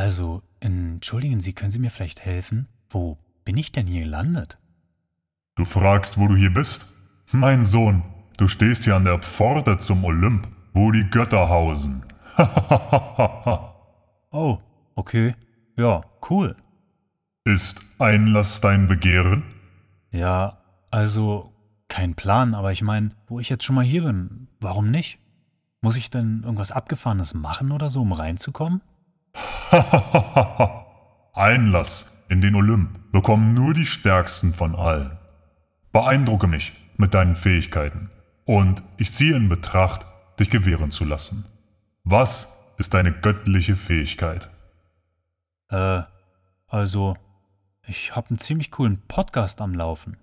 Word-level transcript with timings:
Also, 0.00 0.42
entschuldigen 0.60 1.40
Sie, 1.40 1.52
können 1.52 1.70
Sie 1.70 1.78
mir 1.78 1.90
vielleicht 1.90 2.24
helfen? 2.24 2.68
Wo 2.88 3.18
bin 3.44 3.58
ich 3.58 3.70
denn 3.70 3.86
hier 3.86 4.04
gelandet? 4.04 4.58
Du 5.56 5.66
fragst, 5.66 6.16
wo 6.16 6.26
du 6.26 6.36
hier 6.36 6.54
bist? 6.54 6.96
Mein 7.32 7.66
Sohn, 7.66 8.02
du 8.38 8.48
stehst 8.48 8.84
hier 8.84 8.96
an 8.96 9.04
der 9.04 9.18
Pforte 9.18 9.76
zum 9.76 10.02
Olymp, 10.02 10.48
wo 10.72 10.90
die 10.90 11.04
Götter 11.10 11.50
hausen. 11.50 12.02
Oh, 14.32 14.58
okay. 14.94 15.34
Ja, 15.76 16.02
cool. 16.30 16.56
Ist 17.44 17.82
Einlass 17.98 18.60
dein 18.62 18.86
Begehren? 18.86 19.42
Ja, 20.12 20.62
also 20.90 21.52
kein 21.88 22.14
Plan, 22.14 22.54
aber 22.54 22.72
ich 22.72 22.80
meine, 22.80 23.10
wo 23.26 23.38
ich 23.38 23.50
jetzt 23.50 23.64
schon 23.64 23.74
mal 23.74 23.84
hier 23.84 24.04
bin, 24.04 24.46
warum 24.60 24.90
nicht? 24.90 25.18
Muss 25.82 25.96
ich 25.96 26.08
denn 26.08 26.42
irgendwas 26.44 26.70
Abgefahrenes 26.70 27.34
machen 27.34 27.72
oder 27.72 27.90
so, 27.90 28.02
um 28.02 28.12
reinzukommen? 28.12 28.80
Einlass 31.34 32.06
in 32.28 32.40
den 32.40 32.54
Olymp 32.54 33.12
bekommen 33.12 33.54
nur 33.54 33.74
die 33.74 33.86
Stärksten 33.86 34.54
von 34.54 34.74
allen. 34.74 35.18
Beeindrucke 35.92 36.46
mich 36.46 36.72
mit 36.96 37.14
deinen 37.14 37.36
Fähigkeiten 37.36 38.10
und 38.44 38.82
ich 38.98 39.12
ziehe 39.12 39.36
in 39.36 39.48
Betracht, 39.48 40.06
dich 40.38 40.50
gewähren 40.50 40.90
zu 40.90 41.04
lassen. 41.04 41.46
Was 42.04 42.56
ist 42.78 42.94
deine 42.94 43.12
göttliche 43.12 43.76
Fähigkeit? 43.76 44.48
Äh, 45.68 46.02
also, 46.68 47.16
ich 47.86 48.14
habe 48.14 48.30
einen 48.30 48.38
ziemlich 48.38 48.70
coolen 48.70 49.02
Podcast 49.06 49.60
am 49.60 49.74
Laufen. 49.74 50.16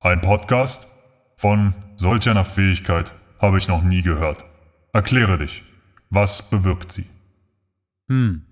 Ein 0.00 0.20
Podcast? 0.20 0.88
Von 1.36 1.74
solch 1.96 2.28
einer 2.28 2.44
Fähigkeit 2.44 3.12
habe 3.40 3.58
ich 3.58 3.68
noch 3.68 3.82
nie 3.82 4.02
gehört. 4.02 4.44
Erkläre 4.92 5.38
dich. 5.38 5.62
Was 6.10 6.48
bewirkt 6.50 6.90
sie? 6.90 7.06
Hm, 8.08 8.42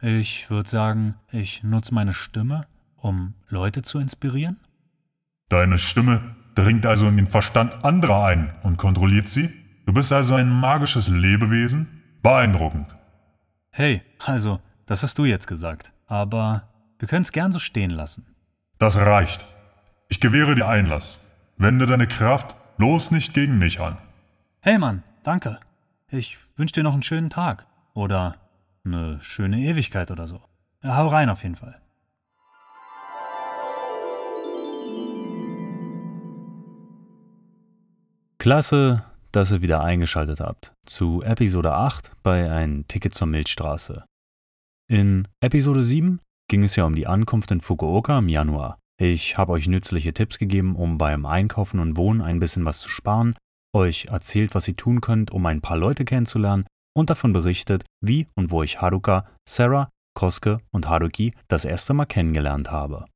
ich 0.00 0.50
würde 0.50 0.68
sagen, 0.68 1.14
ich 1.30 1.62
nutze 1.62 1.94
meine 1.94 2.12
Stimme, 2.12 2.66
um 2.96 3.34
Leute 3.48 3.82
zu 3.82 3.98
inspirieren. 3.98 4.58
Deine 5.48 5.78
Stimme 5.78 6.36
dringt 6.54 6.86
also 6.86 7.08
in 7.08 7.16
den 7.16 7.26
Verstand 7.26 7.84
anderer 7.84 8.24
ein 8.26 8.54
und 8.62 8.76
kontrolliert 8.76 9.28
sie? 9.28 9.52
Du 9.86 9.92
bist 9.92 10.12
also 10.12 10.34
ein 10.34 10.48
magisches 10.48 11.08
Lebewesen? 11.08 12.02
Beeindruckend. 12.22 12.94
Hey, 13.70 14.02
also, 14.24 14.60
das 14.86 15.02
hast 15.02 15.18
du 15.18 15.24
jetzt 15.24 15.46
gesagt. 15.46 15.92
Aber 16.06 16.68
wir 16.98 17.08
können 17.08 17.22
es 17.22 17.32
gern 17.32 17.52
so 17.52 17.58
stehen 17.58 17.90
lassen. 17.90 18.26
Das 18.78 18.96
reicht. 18.96 19.46
Ich 20.08 20.20
gewähre 20.20 20.54
dir 20.54 20.68
Einlass. 20.68 21.20
Wende 21.56 21.86
deine 21.86 22.06
Kraft 22.06 22.56
bloß 22.76 23.10
nicht 23.10 23.34
gegen 23.34 23.58
mich 23.58 23.80
an. 23.80 23.96
Hey 24.60 24.78
Mann, 24.78 25.02
danke. 25.22 25.58
Ich 26.08 26.38
wünsche 26.56 26.74
dir 26.74 26.82
noch 26.82 26.92
einen 26.92 27.02
schönen 27.02 27.30
Tag. 27.30 27.66
Oder 27.94 28.36
eine 28.84 29.20
schöne 29.20 29.58
Ewigkeit 29.60 30.10
oder 30.10 30.26
so. 30.26 30.40
Ja, 30.82 30.96
hau 30.96 31.08
rein 31.08 31.28
auf 31.28 31.42
jeden 31.42 31.56
Fall. 31.56 31.80
Klasse, 38.38 39.04
dass 39.32 39.52
ihr 39.52 39.60
wieder 39.60 39.82
eingeschaltet 39.82 40.40
habt 40.40 40.72
zu 40.86 41.22
Episode 41.22 41.74
8 41.74 42.12
bei 42.22 42.50
Ein 42.50 42.86
Ticket 42.88 43.12
zur 43.12 43.26
Milchstraße. 43.26 44.04
In 44.88 45.28
Episode 45.40 45.84
7 45.84 46.20
ging 46.48 46.64
es 46.64 46.74
ja 46.74 46.84
um 46.84 46.94
die 46.94 47.06
Ankunft 47.06 47.50
in 47.50 47.60
Fukuoka 47.60 48.18
im 48.18 48.28
Januar. 48.28 48.78
Ich 48.98 49.36
habe 49.36 49.52
euch 49.52 49.68
nützliche 49.68 50.14
Tipps 50.14 50.38
gegeben, 50.38 50.74
um 50.74 50.98
beim 50.98 51.26
Einkaufen 51.26 51.80
und 51.80 51.96
Wohnen 51.96 52.22
ein 52.22 52.40
bisschen 52.40 52.64
was 52.64 52.80
zu 52.80 52.88
sparen, 52.88 53.36
euch 53.74 54.06
erzählt, 54.06 54.54
was 54.54 54.66
ihr 54.66 54.76
tun 54.76 55.00
könnt, 55.00 55.30
um 55.30 55.44
ein 55.46 55.60
paar 55.60 55.76
Leute 55.76 56.04
kennenzulernen 56.04 56.64
und 56.96 57.10
davon 57.10 57.32
berichtet, 57.32 57.84
wie 58.04 58.26
und 58.34 58.50
wo 58.50 58.62
ich 58.62 58.80
Haruka, 58.80 59.26
Sarah, 59.48 59.90
Koske 60.14 60.60
und 60.72 60.88
Haruki 60.88 61.34
das 61.48 61.64
erste 61.64 61.94
Mal 61.94 62.06
kennengelernt 62.06 62.70
habe. 62.70 63.06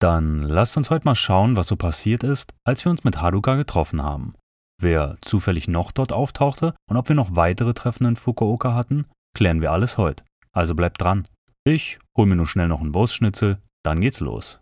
Dann 0.00 0.42
lasst 0.42 0.76
uns 0.76 0.90
heute 0.90 1.06
mal 1.06 1.14
schauen, 1.14 1.56
was 1.56 1.66
so 1.66 1.76
passiert 1.76 2.22
ist, 2.22 2.54
als 2.64 2.84
wir 2.84 2.90
uns 2.90 3.04
mit 3.04 3.20
Haruka 3.20 3.56
getroffen 3.56 4.02
haben. 4.02 4.34
Wer 4.80 5.16
zufällig 5.22 5.66
noch 5.66 5.90
dort 5.90 6.12
auftauchte 6.12 6.74
und 6.88 6.96
ob 6.96 7.08
wir 7.08 7.16
noch 7.16 7.34
weitere 7.34 7.74
Treffen 7.74 8.06
in 8.06 8.16
Fukuoka 8.16 8.74
hatten, 8.74 9.06
klären 9.36 9.60
wir 9.60 9.72
alles 9.72 9.98
heute. 9.98 10.22
Also 10.52 10.74
bleibt 10.74 11.00
dran. 11.00 11.26
Ich 11.64 11.98
hol 12.16 12.26
mir 12.26 12.36
nur 12.36 12.46
schnell 12.46 12.68
noch 12.68 12.80
einen 12.80 12.94
Wurstschnitzel, 12.94 13.58
dann 13.84 14.00
geht's 14.00 14.20
los. 14.20 14.60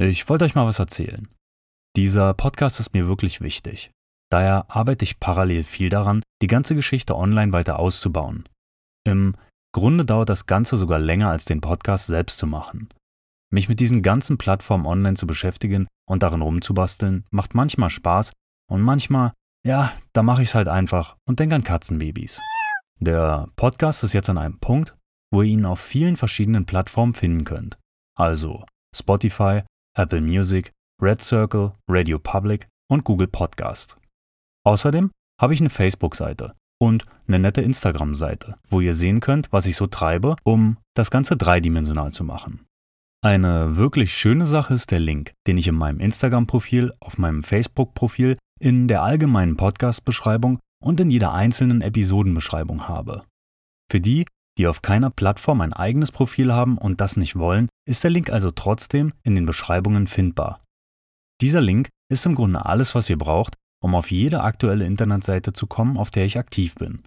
Ich 0.00 0.28
wollte 0.28 0.44
euch 0.44 0.54
mal 0.54 0.64
was 0.64 0.78
erzählen. 0.78 1.26
Dieser 1.96 2.32
Podcast 2.32 2.78
ist 2.78 2.94
mir 2.94 3.08
wirklich 3.08 3.40
wichtig. 3.40 3.90
Daher 4.30 4.66
arbeite 4.68 5.04
ich 5.04 5.18
parallel 5.18 5.64
viel 5.64 5.88
daran, 5.88 6.22
die 6.40 6.46
ganze 6.46 6.76
Geschichte 6.76 7.16
online 7.16 7.52
weiter 7.52 7.80
auszubauen. 7.80 8.48
Im 9.04 9.34
Grunde 9.74 10.04
dauert 10.04 10.28
das 10.28 10.46
Ganze 10.46 10.76
sogar 10.76 11.00
länger 11.00 11.30
als 11.30 11.46
den 11.46 11.60
Podcast 11.60 12.06
selbst 12.06 12.38
zu 12.38 12.46
machen. 12.46 12.90
Mich 13.50 13.68
mit 13.68 13.80
diesen 13.80 14.02
ganzen 14.02 14.38
Plattformen 14.38 14.86
online 14.86 15.16
zu 15.16 15.26
beschäftigen 15.26 15.88
und 16.08 16.22
darin 16.22 16.42
rumzubasteln, 16.42 17.24
macht 17.32 17.56
manchmal 17.56 17.90
Spaß 17.90 18.32
und 18.70 18.82
manchmal, 18.82 19.32
ja, 19.66 19.92
da 20.12 20.22
mache 20.22 20.42
ich 20.42 20.50
es 20.50 20.54
halt 20.54 20.68
einfach 20.68 21.16
und 21.26 21.40
denke 21.40 21.56
an 21.56 21.64
Katzenbabys. 21.64 22.40
Der 23.00 23.48
Podcast 23.56 24.04
ist 24.04 24.12
jetzt 24.12 24.30
an 24.30 24.38
einem 24.38 24.60
Punkt, 24.60 24.96
wo 25.32 25.42
ihr 25.42 25.50
ihn 25.50 25.66
auf 25.66 25.80
vielen 25.80 26.16
verschiedenen 26.16 26.66
Plattformen 26.66 27.14
finden 27.14 27.44
könnt. 27.44 27.78
Also 28.16 28.64
Spotify, 28.94 29.62
Apple 29.98 30.20
Music, 30.20 30.72
Red 31.02 31.20
Circle, 31.20 31.72
Radio 31.90 32.20
Public 32.20 32.68
und 32.88 33.02
Google 33.02 33.26
Podcast. 33.26 33.98
Außerdem 34.64 35.10
habe 35.40 35.54
ich 35.54 35.60
eine 35.60 35.70
Facebook-Seite 35.70 36.54
und 36.80 37.04
eine 37.26 37.40
nette 37.40 37.62
Instagram-Seite, 37.62 38.58
wo 38.68 38.80
ihr 38.80 38.94
sehen 38.94 39.18
könnt, 39.18 39.50
was 39.50 39.66
ich 39.66 39.74
so 39.74 39.88
treibe, 39.88 40.36
um 40.44 40.78
das 40.94 41.10
Ganze 41.10 41.36
dreidimensional 41.36 42.12
zu 42.12 42.22
machen. 42.22 42.64
Eine 43.24 43.76
wirklich 43.76 44.16
schöne 44.16 44.46
Sache 44.46 44.72
ist 44.72 44.92
der 44.92 45.00
Link, 45.00 45.32
den 45.48 45.58
ich 45.58 45.66
in 45.66 45.74
meinem 45.74 45.98
Instagram-Profil, 45.98 46.92
auf 47.00 47.18
meinem 47.18 47.42
Facebook-Profil, 47.42 48.38
in 48.60 48.86
der 48.86 49.02
allgemeinen 49.02 49.56
Podcast-Beschreibung 49.56 50.60
und 50.80 51.00
in 51.00 51.10
jeder 51.10 51.34
einzelnen 51.34 51.80
Episodenbeschreibung 51.80 52.86
habe. 52.86 53.24
Für 53.90 54.00
die, 54.00 54.26
die 54.58 54.66
auf 54.66 54.82
keiner 54.82 55.10
Plattform 55.10 55.60
ein 55.60 55.72
eigenes 55.72 56.12
Profil 56.12 56.52
haben 56.52 56.76
und 56.76 57.00
das 57.00 57.16
nicht 57.16 57.36
wollen, 57.36 57.68
ist 57.88 58.02
der 58.04 58.10
Link 58.10 58.30
also 58.30 58.50
trotzdem 58.50 59.12
in 59.22 59.34
den 59.34 59.46
Beschreibungen 59.46 60.06
findbar. 60.06 60.62
Dieser 61.40 61.60
Link 61.60 61.88
ist 62.10 62.26
im 62.26 62.34
Grunde 62.34 62.66
alles, 62.66 62.94
was 62.94 63.08
ihr 63.08 63.18
braucht, 63.18 63.54
um 63.82 63.94
auf 63.94 64.10
jede 64.10 64.42
aktuelle 64.42 64.84
Internetseite 64.84 65.52
zu 65.52 65.66
kommen, 65.66 65.96
auf 65.96 66.10
der 66.10 66.24
ich 66.24 66.38
aktiv 66.38 66.74
bin. 66.74 67.04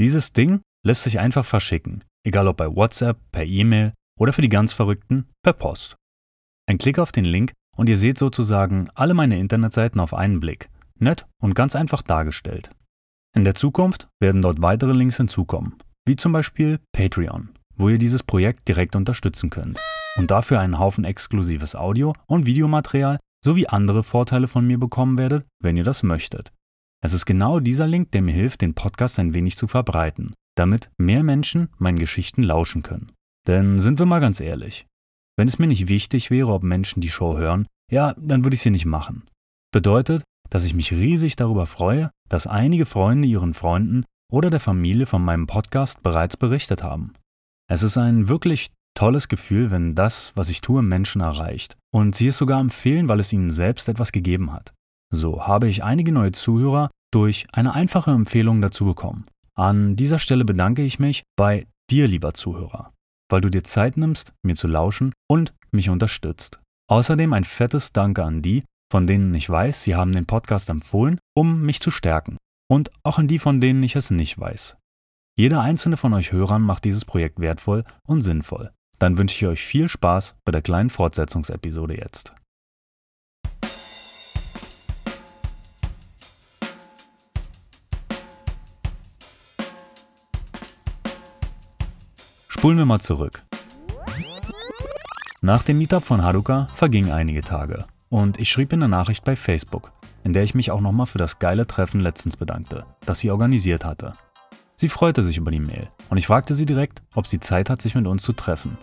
Dieses 0.00 0.32
Ding 0.32 0.62
lässt 0.84 1.02
sich 1.02 1.20
einfach 1.20 1.44
verschicken, 1.44 2.02
egal 2.26 2.48
ob 2.48 2.56
bei 2.56 2.74
WhatsApp, 2.74 3.18
per 3.30 3.44
E-Mail 3.44 3.92
oder 4.18 4.32
für 4.32 4.42
die 4.42 4.48
ganz 4.48 4.72
Verrückten 4.72 5.28
per 5.42 5.52
Post. 5.52 5.96
Ein 6.66 6.78
Klick 6.78 6.98
auf 6.98 7.12
den 7.12 7.26
Link 7.26 7.52
und 7.76 7.88
ihr 7.88 7.98
seht 7.98 8.16
sozusagen 8.16 8.88
alle 8.94 9.12
meine 9.12 9.38
Internetseiten 9.38 10.00
auf 10.00 10.14
einen 10.14 10.40
Blick, 10.40 10.70
nett 10.98 11.26
und 11.42 11.54
ganz 11.54 11.76
einfach 11.76 12.00
dargestellt. 12.00 12.70
In 13.36 13.44
der 13.44 13.54
Zukunft 13.54 14.08
werden 14.20 14.40
dort 14.40 14.62
weitere 14.62 14.92
Links 14.92 15.16
hinzukommen, 15.16 15.76
wie 16.06 16.16
zum 16.16 16.32
Beispiel 16.32 16.80
Patreon, 16.92 17.50
wo 17.76 17.88
ihr 17.88 17.98
dieses 17.98 18.22
Projekt 18.22 18.68
direkt 18.68 18.96
unterstützen 18.96 19.50
könnt 19.50 19.78
und 20.16 20.30
dafür 20.30 20.60
einen 20.60 20.78
Haufen 20.78 21.04
exklusives 21.04 21.74
Audio- 21.74 22.14
und 22.26 22.46
Videomaterial 22.46 23.18
sowie 23.44 23.66
andere 23.66 24.02
Vorteile 24.02 24.48
von 24.48 24.66
mir 24.66 24.78
bekommen 24.78 25.18
werdet, 25.18 25.46
wenn 25.60 25.76
ihr 25.76 25.84
das 25.84 26.02
möchtet. 26.02 26.52
Es 27.02 27.12
ist 27.12 27.26
genau 27.26 27.60
dieser 27.60 27.86
Link, 27.86 28.12
der 28.12 28.22
mir 28.22 28.32
hilft, 28.32 28.62
den 28.62 28.74
Podcast 28.74 29.18
ein 29.18 29.34
wenig 29.34 29.56
zu 29.56 29.66
verbreiten, 29.66 30.34
damit 30.56 30.90
mehr 30.96 31.22
Menschen 31.22 31.68
meinen 31.78 31.98
Geschichten 31.98 32.42
lauschen 32.42 32.82
können. 32.82 33.12
Denn 33.46 33.78
sind 33.78 33.98
wir 33.98 34.06
mal 34.06 34.20
ganz 34.20 34.40
ehrlich, 34.40 34.86
wenn 35.36 35.48
es 35.48 35.58
mir 35.58 35.66
nicht 35.66 35.88
wichtig 35.88 36.30
wäre, 36.30 36.52
ob 36.52 36.62
Menschen 36.62 37.00
die 37.00 37.10
Show 37.10 37.36
hören, 37.36 37.66
ja, 37.90 38.14
dann 38.18 38.44
würde 38.44 38.54
ich 38.54 38.62
sie 38.62 38.70
nicht 38.70 38.86
machen. 38.86 39.28
Bedeutet, 39.72 40.22
dass 40.48 40.64
ich 40.64 40.74
mich 40.74 40.92
riesig 40.92 41.36
darüber 41.36 41.66
freue, 41.66 42.10
dass 42.28 42.46
einige 42.46 42.86
Freunde 42.86 43.28
ihren 43.28 43.52
Freunden 43.52 44.04
oder 44.30 44.50
der 44.50 44.60
Familie 44.60 45.06
von 45.06 45.24
meinem 45.24 45.46
Podcast 45.46 46.02
bereits 46.02 46.36
berichtet 46.36 46.82
haben. 46.82 47.14
Es 47.68 47.82
ist 47.82 47.96
ein 47.96 48.28
wirklich 48.28 48.70
tolles 48.94 49.28
Gefühl, 49.28 49.70
wenn 49.70 49.94
das, 49.94 50.32
was 50.34 50.48
ich 50.48 50.60
tue, 50.60 50.82
Menschen 50.82 51.20
erreicht 51.20 51.76
und 51.92 52.14
sie 52.14 52.28
es 52.28 52.38
sogar 52.38 52.60
empfehlen, 52.60 53.08
weil 53.08 53.20
es 53.20 53.32
ihnen 53.32 53.50
selbst 53.50 53.88
etwas 53.88 54.12
gegeben 54.12 54.52
hat. 54.52 54.72
So 55.12 55.46
habe 55.46 55.68
ich 55.68 55.84
einige 55.84 56.12
neue 56.12 56.32
Zuhörer 56.32 56.90
durch 57.12 57.46
eine 57.52 57.74
einfache 57.74 58.10
Empfehlung 58.10 58.60
dazu 58.60 58.84
bekommen. 58.84 59.26
An 59.56 59.96
dieser 59.96 60.18
Stelle 60.18 60.44
bedanke 60.44 60.82
ich 60.82 60.98
mich 60.98 61.22
bei 61.36 61.66
dir, 61.90 62.08
lieber 62.08 62.34
Zuhörer, 62.34 62.92
weil 63.30 63.40
du 63.40 63.50
dir 63.50 63.62
Zeit 63.62 63.96
nimmst, 63.96 64.32
mir 64.42 64.56
zu 64.56 64.66
lauschen 64.66 65.12
und 65.28 65.54
mich 65.70 65.90
unterstützt. 65.90 66.60
Außerdem 66.90 67.32
ein 67.32 67.44
fettes 67.44 67.92
Danke 67.92 68.24
an 68.24 68.42
die, 68.42 68.64
von 68.90 69.06
denen 69.06 69.32
ich 69.34 69.48
weiß, 69.48 69.84
sie 69.84 69.94
haben 69.94 70.12
den 70.12 70.26
Podcast 70.26 70.68
empfohlen, 70.70 71.18
um 71.36 71.62
mich 71.62 71.80
zu 71.80 71.90
stärken 71.90 72.36
und 72.74 72.90
auch 73.04 73.18
an 73.18 73.28
die, 73.28 73.38
von 73.38 73.60
denen 73.60 73.84
ich 73.84 73.94
es 73.94 74.10
nicht 74.10 74.36
weiß. 74.36 74.76
Jeder 75.36 75.60
einzelne 75.60 75.96
von 75.96 76.12
euch 76.12 76.32
Hörern 76.32 76.62
macht 76.62 76.84
dieses 76.84 77.04
Projekt 77.04 77.38
wertvoll 77.38 77.84
und 78.02 78.20
sinnvoll. 78.20 78.72
Dann 78.98 79.16
wünsche 79.16 79.36
ich 79.36 79.46
euch 79.46 79.62
viel 79.62 79.88
Spaß 79.88 80.34
bei 80.44 80.50
der 80.50 80.60
kleinen 80.60 80.90
Fortsetzungsepisode 80.90 81.96
jetzt. 81.96 82.34
Spulen 92.48 92.78
wir 92.78 92.86
mal 92.86 93.00
zurück. 93.00 93.44
Nach 95.42 95.62
dem 95.62 95.78
Meetup 95.78 96.02
von 96.02 96.22
Haruka 96.22 96.66
vergingen 96.74 97.12
einige 97.12 97.42
Tage 97.42 97.84
und 98.08 98.40
ich 98.40 98.48
schrieb 98.48 98.72
in 98.72 98.80
der 98.80 98.88
Nachricht 98.88 99.24
bei 99.24 99.36
Facebook, 99.36 99.92
in 100.24 100.32
der 100.32 100.42
ich 100.42 100.54
mich 100.54 100.72
auch 100.72 100.80
nochmal 100.80 101.06
für 101.06 101.18
das 101.18 101.38
geile 101.38 101.66
Treffen 101.66 102.00
letztens 102.00 102.36
bedankte, 102.36 102.84
das 103.06 103.20
sie 103.20 103.30
organisiert 103.30 103.84
hatte. 103.84 104.14
Sie 104.74 104.88
freute 104.88 105.22
sich 105.22 105.36
über 105.36 105.52
die 105.52 105.60
Mail 105.60 105.88
und 106.10 106.16
ich 106.16 106.26
fragte 106.26 106.56
sie 106.56 106.66
direkt, 106.66 107.02
ob 107.14 107.28
sie 107.28 107.38
Zeit 107.38 107.70
hat, 107.70 107.80
sich 107.80 107.94
mit 107.94 108.06
uns 108.06 108.22
zu 108.22 108.32
treffen. 108.32 108.76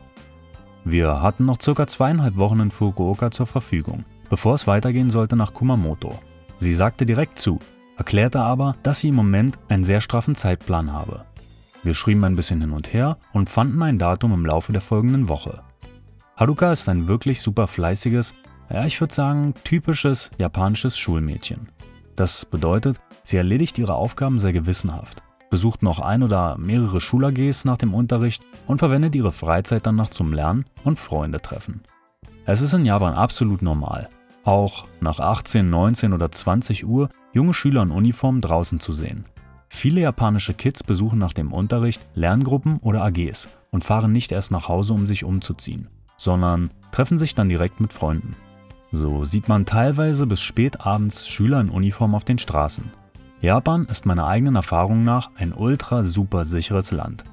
Wir 0.86 1.22
hatten 1.22 1.46
noch 1.46 1.62
circa 1.62 1.86
zweieinhalb 1.86 2.38
Wochen 2.38 2.62
in 2.62 2.72
Fukuoka 2.72 3.32
zur 3.32 3.48
Verfügung, 3.48 4.06
bevor 4.30 4.56
es 4.56 4.68
weitergehen 4.68 5.10
sollte 5.10 5.36
nach 5.36 5.54
Kumamoto. 5.54 6.18
Sie 6.60 6.74
sagte 6.74 7.06
direkt 7.06 7.40
zu, 7.40 7.60
erklärte 7.98 8.40
aber, 8.40 8.76
dass 8.84 9.00
sie 9.00 9.10
im 9.10 9.16
Moment 9.16 9.60
einen 9.68 9.84
sehr 9.84 10.00
straffen 10.00 10.36
Zeitplan 10.36 10.94
habe 10.94 11.26
wir 11.84 11.96
schrieben 11.96 12.24
ein 12.24 12.36
bisschen 12.36 12.62
hin 12.62 12.72
und 12.72 12.94
her 12.94 13.18
und 13.34 13.50
fanden 13.50 13.82
ein 13.82 13.98
Datum 13.98 14.34
im 14.34 14.46
Laufe 14.46 14.72
der 14.72 14.82
folgenden 14.82 15.30
Woche. 15.30 15.64
Haruka 16.36 16.72
ist 16.72 16.88
ein 16.90 17.08
wirklich 17.08 17.42
super 17.42 17.68
fleißiges, 17.68 18.36
ja 18.74 18.86
ich 18.86 19.00
würde 19.00 19.14
sagen 19.14 19.54
typisches 19.64 20.32
japanisches 20.38 20.98
Schulmädchen. 20.98 21.70
Das 22.16 22.46
bedeutet, 22.46 23.00
sie 23.24 23.38
erledigt 23.38 23.78
ihre 23.78 23.96
Aufgaben 23.96 24.40
sehr 24.40 24.54
gewissenhaft, 24.54 25.24
besucht 25.50 25.84
noch 25.84 26.00
ein 26.00 26.24
oder 26.24 26.58
mehrere 26.58 27.02
Schul-AGs 27.02 27.66
nach 27.66 27.78
dem 27.78 27.94
Unterricht 27.94 28.44
und 28.68 28.80
verwendet 28.80 29.16
ihre 29.16 29.32
Freizeit 29.32 29.86
dann 29.86 29.96
noch 29.96 30.10
zum 30.10 30.34
Lernen 30.34 30.66
und 30.84 31.00
Freunde 31.00 31.42
treffen. 31.42 31.82
Es 32.46 32.62
ist 32.62 32.74
in 32.74 32.86
Japan 32.86 33.14
absolut 33.14 33.62
normal, 33.62 34.10
auch 34.44 34.86
nach 35.00 35.20
18, 35.20 35.70
19 35.70 36.14
oder 36.14 36.32
20 36.32 36.86
Uhr 36.86 37.10
junge 37.34 37.54
Schüler 37.54 37.84
in 37.84 37.92
Uniform 37.92 38.42
draußen 38.42 38.80
zu 38.80 38.94
sehen. 38.94 39.26
Viele 39.70 40.02
japanische 40.02 40.54
Kids 40.54 40.84
besuchen 40.84 41.18
nach 41.18 41.34
dem 41.34 41.54
Unterricht 41.54 42.06
Lerngruppen 42.14 42.78
oder 42.80 43.04
AGs 43.04 43.48
und 43.70 43.86
fahren 43.86 44.12
nicht 44.12 44.32
erst 44.32 44.52
nach 44.52 44.68
Hause, 44.68 44.94
um 44.94 45.08
sich 45.08 45.24
umzuziehen, 45.24 45.88
sondern 46.18 46.72
treffen 46.92 47.18
sich 47.18 47.36
dann 47.36 47.48
direkt 47.48 47.80
mit 47.80 47.94
Freunden. 47.94 48.36
So 48.92 49.24
sieht 49.24 49.48
man 49.48 49.66
teilweise 49.66 50.28
bis 50.28 50.42
spät 50.42 50.86
abends 50.86 51.28
Schüler 51.28 51.62
in 51.62 51.70
Uniform 51.70 52.14
auf 52.14 52.26
den 52.26 52.38
Straßen. 52.38 52.92
Japan 53.40 53.86
ist 53.86 54.06
meiner 54.06 54.28
eigenen 54.28 54.56
Erfahrung 54.56 55.04
nach 55.04 55.32
ein 55.36 55.54
ultra 55.54 56.04
super 56.04 56.46
sicheres 56.46 56.92
Land. 56.92 57.24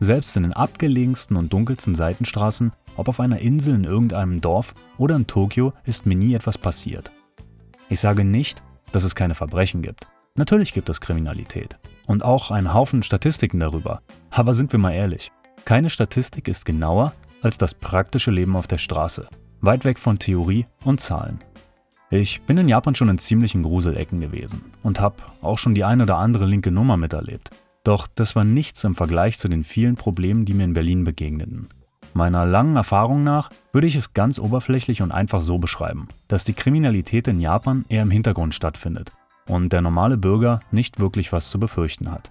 Selbst 0.00 0.36
in 0.36 0.44
den 0.44 0.52
abgelegensten 0.52 1.36
und 1.36 1.52
dunkelsten 1.52 1.96
Seitenstraßen, 1.96 2.72
ob 2.96 3.08
auf 3.08 3.18
einer 3.18 3.40
Insel 3.40 3.74
in 3.74 3.84
irgendeinem 3.84 4.40
Dorf 4.40 4.74
oder 4.96 5.16
in 5.16 5.26
Tokio, 5.26 5.72
ist 5.84 6.06
mir 6.06 6.14
nie 6.14 6.34
etwas 6.34 6.56
passiert. 6.56 7.10
Ich 7.88 7.98
sage 7.98 8.24
nicht, 8.24 8.62
dass 8.92 9.02
es 9.02 9.16
keine 9.16 9.34
Verbrechen 9.34 9.82
gibt. 9.82 10.06
Natürlich 10.36 10.72
gibt 10.72 10.88
es 10.88 11.00
Kriminalität 11.00 11.78
und 12.06 12.24
auch 12.24 12.52
einen 12.52 12.72
Haufen 12.72 13.02
Statistiken 13.02 13.58
darüber. 13.58 14.02
Aber 14.30 14.54
sind 14.54 14.70
wir 14.70 14.78
mal 14.78 14.92
ehrlich, 14.92 15.32
keine 15.64 15.90
Statistik 15.90 16.46
ist 16.46 16.64
genauer 16.64 17.12
als 17.42 17.58
das 17.58 17.74
praktische 17.74 18.30
Leben 18.30 18.56
auf 18.56 18.68
der 18.68 18.78
Straße, 18.78 19.28
weit 19.60 19.84
weg 19.84 19.98
von 19.98 20.18
Theorie 20.18 20.66
und 20.84 21.00
Zahlen. 21.00 21.40
Ich 22.10 22.40
bin 22.42 22.56
in 22.56 22.68
Japan 22.68 22.94
schon 22.94 23.10
in 23.10 23.18
ziemlichen 23.18 23.62
Gruselecken 23.62 24.20
gewesen 24.20 24.62
und 24.82 25.00
habe 25.00 25.16
auch 25.42 25.58
schon 25.58 25.74
die 25.74 25.84
ein 25.84 26.00
oder 26.00 26.16
andere 26.16 26.46
linke 26.46 26.70
Nummer 26.70 26.96
miterlebt. 26.96 27.50
Doch 27.84 28.06
das 28.06 28.34
war 28.34 28.44
nichts 28.44 28.82
im 28.84 28.94
Vergleich 28.94 29.38
zu 29.38 29.48
den 29.48 29.64
vielen 29.64 29.96
Problemen, 29.96 30.44
die 30.44 30.54
mir 30.54 30.64
in 30.64 30.72
Berlin 30.72 31.04
begegneten. 31.04 31.68
Meiner 32.14 32.46
langen 32.46 32.76
Erfahrung 32.76 33.22
nach 33.22 33.50
würde 33.72 33.86
ich 33.86 33.94
es 33.94 34.14
ganz 34.14 34.38
oberflächlich 34.38 35.02
und 35.02 35.12
einfach 35.12 35.42
so 35.42 35.58
beschreiben, 35.58 36.08
dass 36.26 36.44
die 36.44 36.54
Kriminalität 36.54 37.28
in 37.28 37.40
Japan 37.40 37.84
eher 37.88 38.02
im 38.02 38.10
Hintergrund 38.10 38.54
stattfindet 38.54 39.12
und 39.46 39.72
der 39.72 39.82
normale 39.82 40.16
Bürger 40.16 40.60
nicht 40.70 41.00
wirklich 41.00 41.32
was 41.32 41.50
zu 41.50 41.60
befürchten 41.60 42.10
hat. 42.10 42.30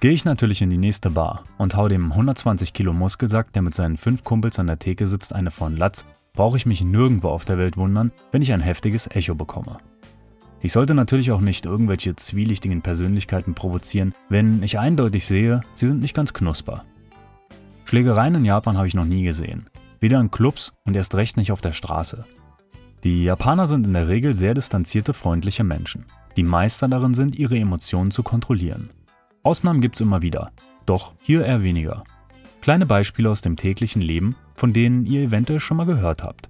Gehe 0.00 0.12
ich 0.12 0.24
natürlich 0.24 0.62
in 0.62 0.70
die 0.70 0.78
nächste 0.78 1.10
Bar 1.10 1.44
und 1.58 1.76
hau 1.76 1.86
dem 1.86 2.10
120 2.10 2.72
Kilo 2.72 2.92
Muskelsack, 2.92 3.52
der 3.52 3.62
mit 3.62 3.74
seinen 3.74 3.96
fünf 3.96 4.24
Kumpels 4.24 4.58
an 4.58 4.66
der 4.66 4.80
Theke 4.80 5.06
sitzt, 5.06 5.32
eine 5.32 5.52
von 5.52 5.76
Latz, 5.76 6.04
brauche 6.32 6.56
ich 6.56 6.66
mich 6.66 6.82
nirgendwo 6.82 7.28
auf 7.28 7.44
der 7.44 7.58
Welt 7.58 7.76
wundern, 7.76 8.12
wenn 8.30 8.42
ich 8.42 8.52
ein 8.52 8.60
heftiges 8.60 9.08
Echo 9.08 9.34
bekomme. 9.34 9.78
Ich 10.60 10.72
sollte 10.72 10.94
natürlich 10.94 11.32
auch 11.32 11.40
nicht 11.40 11.66
irgendwelche 11.66 12.14
zwielichtigen 12.14 12.82
Persönlichkeiten 12.82 13.54
provozieren, 13.54 14.14
wenn 14.28 14.62
ich 14.62 14.78
eindeutig 14.78 15.26
sehe, 15.26 15.62
sie 15.72 15.88
sind 15.88 16.00
nicht 16.00 16.14
ganz 16.14 16.32
knusper. 16.32 16.84
Schlägereien 17.84 18.36
in 18.36 18.44
Japan 18.44 18.76
habe 18.76 18.86
ich 18.86 18.94
noch 18.94 19.04
nie 19.04 19.24
gesehen. 19.24 19.68
Weder 20.00 20.20
in 20.20 20.30
Clubs 20.30 20.72
und 20.84 20.96
erst 20.96 21.14
recht 21.14 21.36
nicht 21.36 21.52
auf 21.52 21.60
der 21.60 21.72
Straße. 21.72 22.24
Die 23.04 23.24
Japaner 23.24 23.66
sind 23.66 23.86
in 23.86 23.92
der 23.92 24.08
Regel 24.08 24.34
sehr 24.34 24.54
distanzierte, 24.54 25.12
freundliche 25.12 25.64
Menschen 25.64 26.06
die 26.36 26.42
Meister 26.42 26.88
darin 26.88 27.14
sind, 27.14 27.34
ihre 27.34 27.58
Emotionen 27.58 28.10
zu 28.10 28.22
kontrollieren. 28.22 28.90
Ausnahmen 29.42 29.80
gibt 29.80 29.96
es 29.96 30.00
immer 30.00 30.22
wieder, 30.22 30.52
doch 30.86 31.14
hier 31.22 31.44
eher 31.44 31.62
weniger. 31.62 32.04
Kleine 32.60 32.86
Beispiele 32.86 33.30
aus 33.30 33.42
dem 33.42 33.56
täglichen 33.56 34.02
Leben, 34.02 34.36
von 34.62 34.72
denen 34.72 35.06
ihr 35.06 35.22
eventuell 35.22 35.58
schon 35.58 35.76
mal 35.76 35.86
gehört 35.86 36.22
habt. 36.22 36.48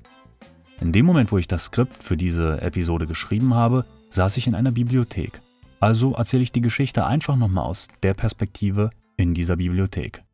In 0.83 0.93
dem 0.93 1.07
Moment, 1.07 1.33
wo 1.33 1.39
ich 1.39 1.49
das 1.49 1.65
Skript 1.65 2.05
für 2.05 2.19
diese 2.19 2.61
Episode 2.61 3.07
geschrieben 3.07 3.55
habe, 3.55 3.87
saß 4.11 4.37
ich 4.37 4.47
in 4.47 4.55
einer 4.55 4.71
Bibliothek. 4.71 5.41
Also 5.81 6.13
erzähle 6.13 6.43
ich 6.43 6.53
die 6.53 6.61
Geschichte 6.61 7.07
einfach 7.07 7.37
nochmal 7.37 7.65
aus 7.65 7.89
der 8.03 8.13
Perspektive 8.13 8.91
in 9.17 9.33
dieser 9.33 9.57
Bibliothek. 9.57 10.25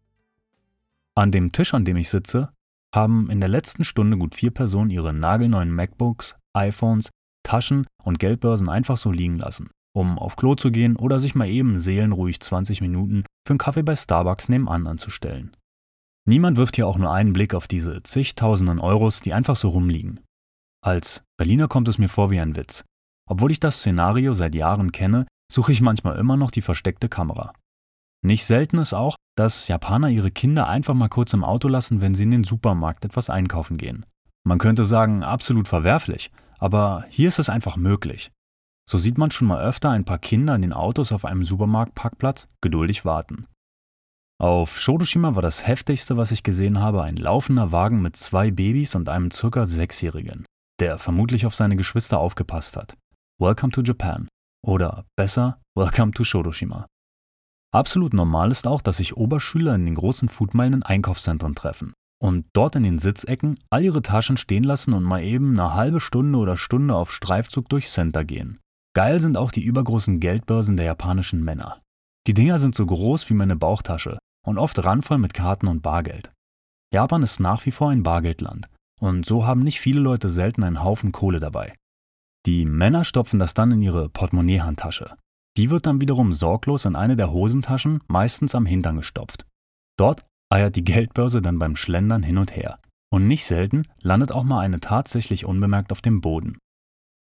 An 1.15 1.31
dem 1.31 1.53
Tisch, 1.53 1.73
an 1.73 1.85
dem 1.85 1.97
ich 1.97 2.09
sitze, 2.09 2.49
haben 2.93 3.31
in 3.31 3.39
der 3.39 3.49
letzten 3.49 3.85
Stunde 3.85 4.19
gut 4.19 4.35
vier 4.35 4.51
Personen 4.51 4.91
ihre 4.91 5.13
nagelneuen 5.13 5.71
MacBooks, 5.71 6.35
iPhones, 6.55 7.11
Taschen 7.45 7.87
und 8.03 8.19
Geldbörsen 8.19 8.69
einfach 8.69 8.97
so 8.97 9.13
liegen 9.13 9.39
lassen, 9.39 9.71
um 9.93 10.19
auf 10.19 10.35
Klo 10.35 10.57
zu 10.57 10.73
gehen 10.73 10.97
oder 10.97 11.21
sich 11.21 11.37
mal 11.37 11.49
eben 11.49 11.79
seelenruhig 11.79 12.41
20 12.41 12.81
Minuten 12.81 13.23
für 13.47 13.53
einen 13.53 13.59
Kaffee 13.59 13.85
bei 13.85 13.95
Starbucks 13.95 14.49
nebenan 14.49 14.89
anzustellen. 14.89 15.53
Niemand 16.29 16.59
wirft 16.59 16.77
hier 16.77 16.87
auch 16.87 16.99
nur 16.99 17.11
einen 17.11 17.33
Blick 17.33 17.55
auf 17.55 17.69
diese 17.69 18.03
zigtausenden 18.03 18.81
Euros, 18.81 19.23
die 19.23 19.33
einfach 19.33 19.57
so 19.57 19.71
rumliegen. 19.71 20.21
Als 20.85 21.23
Berliner 21.39 21.69
kommt 21.69 21.89
es 21.89 21.97
mir 21.97 22.11
vor 22.11 22.31
wie 22.31 22.39
ein 22.39 22.55
Witz. 22.55 22.85
Obwohl 23.27 23.51
ich 23.51 23.61
das 23.61 23.79
Szenario 23.79 24.35
seit 24.35 24.55
Jahren 24.55 24.93
kenne, 24.93 25.27
suche 25.51 25.73
ich 25.73 25.81
manchmal 25.81 26.19
immer 26.19 26.37
noch 26.37 26.51
die 26.51 26.61
versteckte 26.61 27.09
Kamera. 27.09 27.55
Nicht 28.23 28.45
selten 28.45 28.77
ist 28.77 28.93
auch, 28.93 29.17
dass 29.39 29.69
Japaner 29.69 30.11
ihre 30.11 30.31
Kinder 30.31 30.69
einfach 30.69 30.93
mal 30.93 31.09
kurz 31.09 31.33
im 31.33 31.45
Auto 31.45 31.67
lassen, 31.67 32.03
wenn 32.03 32.15
sie 32.15 32.25
in 32.25 32.33
den 32.33 32.45
Supermarkt 32.45 33.07
etwas 33.07 33.31
einkaufen 33.31 33.79
gehen. 33.79 34.05
Man 34.45 34.59
könnte 34.59 34.85
sagen, 34.85 35.23
absolut 35.23 35.67
verwerflich, 35.67 36.31
aber 36.59 37.07
hier 37.09 37.29
ist 37.29 37.39
es 37.39 37.49
einfach 37.49 37.77
möglich. 37.77 38.31
So 38.87 38.99
sieht 38.99 39.17
man 39.17 39.31
schon 39.31 39.49
mal 39.49 39.65
öfter 39.65 39.89
ein 39.89 40.05
paar 40.05 40.19
Kinder 40.19 40.55
in 40.55 40.61
den 40.61 40.75
Autos 40.75 41.11
auf 41.11 41.25
einem 41.25 41.47
Supermarktparkplatz 41.47 42.49
geduldig 42.61 43.07
warten. 43.07 43.47
Auf 44.41 44.79
Shodoshima 44.79 45.35
war 45.35 45.43
das 45.43 45.67
heftigste, 45.67 46.17
was 46.17 46.31
ich 46.31 46.45
gesehen 46.45 46.79
habe, 46.79 47.03
ein 47.03 47.17
laufender 47.17 47.73
Wagen 47.73 48.01
mit 48.01 48.15
zwei 48.15 48.53
Babys 48.53 48.95
und 48.95 49.09
einem 49.09 49.33
circa 49.33 49.67
Sechsjährigen, 49.67 50.47
der 50.79 50.99
vermutlich 50.99 51.45
auf 51.45 51.57
seine 51.57 51.75
Geschwister 51.75 52.21
aufgepasst 52.21 52.77
hat. 52.77 52.97
Welcome 53.41 53.73
to 53.73 53.83
Japan. 53.83 54.29
Oder 54.65 55.07
besser, 55.17 55.61
Welcome 55.77 56.13
to 56.13 56.23
Shodoshima. 56.23 56.87
Absolut 57.75 58.15
normal 58.15 58.53
ist 58.53 58.69
auch, 58.69 58.81
dass 58.81 58.99
sich 58.99 59.17
Oberschüler 59.17 59.75
in 59.75 59.85
den 59.85 59.97
großen 59.97 60.29
Foodmeilen 60.29 60.75
in 60.75 60.83
Einkaufszentren 60.85 61.57
treffen 61.57 61.93
und 62.23 62.47
dort 62.53 62.77
in 62.77 62.85
den 62.85 63.01
Sitzecken 63.01 63.59
all 63.71 63.85
ihre 63.85 64.03
Taschen 64.03 64.37
stehen 64.37 64.63
lassen 64.63 64.93
und 64.93 65.03
mal 65.03 65.21
eben 65.21 65.59
eine 65.59 65.75
halbe 65.75 65.99
Stunde 65.99 66.39
oder 66.39 66.57
Stunde 66.57 66.95
auf 66.95 67.13
Streifzug 67.13 67.69
durchs 67.69 67.93
Center 67.93 68.25
gehen. 68.25 68.61
Geil 68.95 69.21
sind 69.21 69.37
auch 69.37 69.51
die 69.51 69.65
übergroßen 69.65 70.21
Geldbörsen 70.21 70.77
der 70.77 70.87
japanischen 70.87 71.43
Männer. 71.43 71.83
Die 72.29 72.35
Dinger 72.35 72.59
sind 72.59 72.77
so 72.77 72.87
groß 72.87 73.29
wie 73.31 73.35
meine 73.35 73.57
Bauchtasche 73.57 74.18
und 74.45 74.59
oft 74.59 74.83
randvoll 74.85 75.19
mit 75.19 75.35
Karten 75.35 75.69
und 75.69 75.83
Bargeld. 75.83 76.33
Japan 76.93 77.23
ist 77.23 77.41
nach 77.41 77.67
wie 77.67 77.71
vor 77.71 77.91
ein 77.91 78.03
Bargeldland 78.03 78.69
und 79.01 79.27
so 79.27 79.47
haben 79.47 79.63
nicht 79.63 79.81
viele 79.81 80.01
Leute 80.01 80.29
selten 80.29 80.65
einen 80.65 80.83
Haufen 80.83 81.13
Kohle 81.13 81.41
dabei. 81.41 81.75
Die 82.47 82.65
Männer 82.65 83.05
stopfen 83.05 83.39
das 83.39 83.55
dann 83.55 83.73
in 83.73 83.83
ihre 83.83 84.09
Portemonnaie-Handtasche. 84.09 85.17
Die 85.57 85.71
wird 85.71 85.87
dann 85.87 86.01
wiederum 86.01 86.33
sorglos 86.33 86.85
in 86.85 86.97
eine 86.97 87.17
der 87.17 87.33
Hosentaschen, 87.33 88.01
meistens 88.07 88.55
am 88.55 88.65
Hintern 88.65 88.97
gestopft. 88.97 89.47
Dort 89.99 90.25
eiert 90.51 90.77
die 90.77 90.85
Geldbörse 90.85 91.43
dann 91.43 91.59
beim 91.59 91.77
Schlendern 91.77 92.23
hin 92.23 92.39
und 92.39 92.55
her. 92.55 92.79
Und 93.11 93.27
nicht 93.27 93.45
selten 93.45 93.89
landet 94.01 94.33
auch 94.33 94.45
mal 94.45 94.61
eine 94.61 94.81
tatsächlich 94.81 95.45
unbemerkt 95.45 95.93
auf 95.93 96.01
dem 96.01 96.21
Boden. 96.21 96.59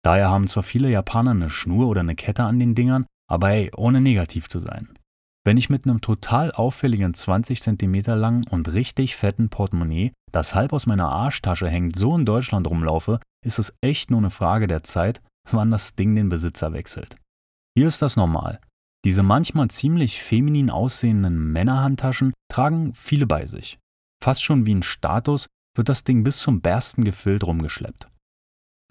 Daher 0.03 0.29
haben 0.29 0.47
zwar 0.47 0.63
viele 0.63 0.89
Japaner 0.89 1.31
eine 1.31 1.49
Schnur 1.49 1.87
oder 1.87 2.01
eine 2.01 2.15
Kette 2.15 2.43
an 2.43 2.59
den 2.59 2.75
Dingern, 2.75 3.05
aber 3.27 3.51
ey, 3.51 3.71
ohne 3.75 4.01
negativ 4.01 4.49
zu 4.49 4.59
sein. 4.59 4.97
Wenn 5.45 5.57
ich 5.57 5.69
mit 5.69 5.85
einem 5.85 6.01
total 6.01 6.51
auffälligen 6.51 7.13
20 7.13 7.61
cm 7.61 8.01
langen 8.17 8.47
und 8.47 8.73
richtig 8.73 9.15
fetten 9.15 9.49
Portemonnaie, 9.49 10.11
das 10.31 10.55
halb 10.55 10.73
aus 10.73 10.87
meiner 10.87 11.09
Arschtasche 11.09 11.69
hängt, 11.69 11.95
so 11.95 12.15
in 12.15 12.25
Deutschland 12.25 12.67
rumlaufe, 12.67 13.19
ist 13.45 13.59
es 13.59 13.75
echt 13.81 14.09
nur 14.09 14.19
eine 14.19 14.31
Frage 14.31 14.65
der 14.65 14.81
Zeit, 14.81 15.21
wann 15.51 15.69
das 15.69 15.93
Ding 15.93 16.15
den 16.15 16.29
Besitzer 16.29 16.73
wechselt. 16.73 17.15
Hier 17.77 17.85
ist 17.87 18.01
das 18.01 18.17
normal. 18.17 18.59
Diese 19.05 19.21
manchmal 19.21 19.69
ziemlich 19.69 20.19
feminin 20.19 20.71
aussehenden 20.71 21.51
Männerhandtaschen 21.51 22.33
tragen 22.51 22.95
viele 22.95 23.27
bei 23.27 23.45
sich. 23.45 23.77
Fast 24.23 24.43
schon 24.43 24.65
wie 24.65 24.73
ein 24.73 24.81
Status 24.81 25.45
wird 25.77 25.89
das 25.89 26.03
Ding 26.03 26.23
bis 26.23 26.39
zum 26.39 26.61
Bersten 26.61 27.03
gefüllt 27.03 27.43
rumgeschleppt. 27.43 28.09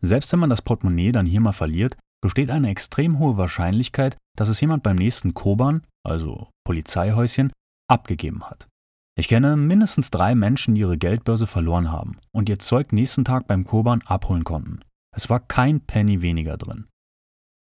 Selbst 0.03 0.31
wenn 0.33 0.39
man 0.39 0.51
das 0.51 0.63
Portemonnaie 0.63 1.11
dann 1.11 1.27
hier 1.27 1.41
mal 1.41 1.53
verliert, 1.53 1.97
besteht 2.25 2.49
eine 2.49 2.71
extrem 2.71 3.19
hohe 3.19 3.37
Wahrscheinlichkeit, 3.37 4.17
dass 4.35 4.49
es 4.49 4.59
jemand 4.59 4.83
beim 4.83 4.97
nächsten 4.97 5.35
Koban, 5.35 5.83
also 6.07 6.49
Polizeihäuschen, 6.67 7.53
abgegeben 7.87 8.45
hat. 8.45 8.67
Ich 9.15 9.29
kenne 9.29 9.57
mindestens 9.57 10.11
drei 10.11 10.35
Menschen, 10.35 10.75
die 10.75 10.81
ihre 10.81 10.97
Geldbörse 10.97 11.47
verloren 11.47 11.93
haben 11.93 12.17
und 12.33 12.49
ihr 12.49 12.59
Zeug 12.59 12.95
nächsten 12.95 13.27
Tag 13.27 13.47
beim 13.47 13.67
Koban 13.67 14.01
abholen 14.07 14.43
konnten. 14.43 14.81
Es 15.15 15.29
war 15.29 15.39
kein 15.39 15.83
Penny 15.83 16.23
weniger 16.23 16.57
drin. 16.57 16.87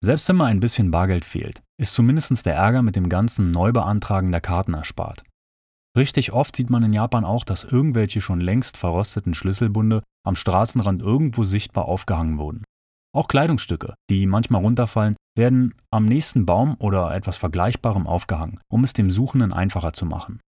Selbst 0.00 0.28
wenn 0.28 0.36
mal 0.36 0.46
ein 0.46 0.60
bisschen 0.60 0.92
Bargeld 0.92 1.24
fehlt, 1.24 1.60
ist 1.76 1.92
zumindest 1.92 2.46
der 2.46 2.54
Ärger 2.54 2.82
mit 2.82 2.94
dem 2.94 3.08
ganzen 3.08 3.50
Neubeantragen 3.50 4.30
der 4.30 4.40
Karten 4.40 4.74
erspart. 4.74 5.24
Richtig 5.98 6.32
oft 6.32 6.54
sieht 6.54 6.70
man 6.70 6.84
in 6.84 6.92
Japan 6.92 7.24
auch, 7.24 7.42
dass 7.42 7.64
irgendwelche 7.64 8.20
schon 8.20 8.40
längst 8.40 8.76
verrosteten 8.76 9.34
Schlüsselbunde 9.34 10.04
am 10.24 10.36
Straßenrand 10.36 11.02
irgendwo 11.02 11.42
sichtbar 11.42 11.86
aufgehangen 11.86 12.38
wurden. 12.38 12.62
Auch 13.14 13.28
Kleidungsstücke, 13.28 13.94
die 14.08 14.26
manchmal 14.26 14.62
runterfallen, 14.62 15.16
werden 15.36 15.74
am 15.90 16.06
nächsten 16.06 16.46
Baum 16.46 16.76
oder 16.78 17.14
etwas 17.14 17.36
Vergleichbarem 17.36 18.06
aufgehangen, 18.06 18.60
um 18.68 18.84
es 18.84 18.94
dem 18.94 19.10
Suchenden 19.10 19.52
einfacher 19.52 19.92
zu 19.92 20.06
machen. 20.06 20.40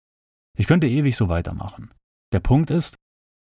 Ich 0.56 0.68
könnte 0.68 0.86
ewig 0.86 1.16
so 1.16 1.28
weitermachen. 1.28 1.90
Der 2.32 2.40
Punkt 2.40 2.70
ist, 2.70 2.96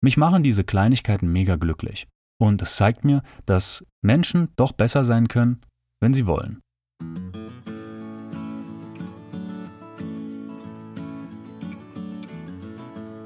mich 0.02 0.18
machen 0.18 0.42
diese 0.42 0.64
Kleinigkeiten 0.64 1.32
mega 1.32 1.58
glücklich. 1.58 2.08
Und 2.42 2.62
es 2.64 2.76
zeigt 2.76 3.06
mir, 3.06 3.22
dass 3.46 3.86
Menschen 4.02 4.50
doch 4.56 4.72
besser 4.72 5.04
sein 5.04 5.28
können, 5.28 5.62
wenn 6.02 6.14
sie 6.14 6.26
wollen. 6.26 6.60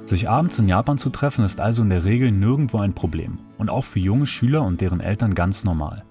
Sich 0.06 0.30
abends 0.30 0.60
in 0.60 0.68
Japan 0.68 0.98
zu 0.98 1.10
treffen 1.10 1.46
ist 1.46 1.60
also 1.60 1.84
in 1.84 1.90
der 1.90 2.04
Regel 2.04 2.32
nirgendwo 2.32 2.80
ein 2.80 2.94
Problem 2.94 3.40
und 3.58 3.70
auch 3.70 3.84
für 3.84 4.00
junge 4.00 4.26
Schüler 4.26 4.64
und 4.64 4.82
deren 4.82 5.00
Eltern 5.00 5.36
ganz 5.36 5.64
normal. 5.64 6.04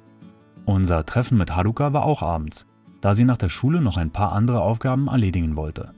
Unser 0.64 1.06
Treffen 1.06 1.38
mit 1.38 1.54
Haruka 1.54 1.92
war 1.92 2.04
auch 2.04 2.22
abends, 2.22 2.66
da 3.00 3.14
sie 3.14 3.24
nach 3.24 3.36
der 3.36 3.48
Schule 3.48 3.80
noch 3.80 3.96
ein 3.96 4.10
paar 4.10 4.32
andere 4.32 4.60
Aufgaben 4.60 5.08
erledigen 5.08 5.56
wollte. 5.56 5.92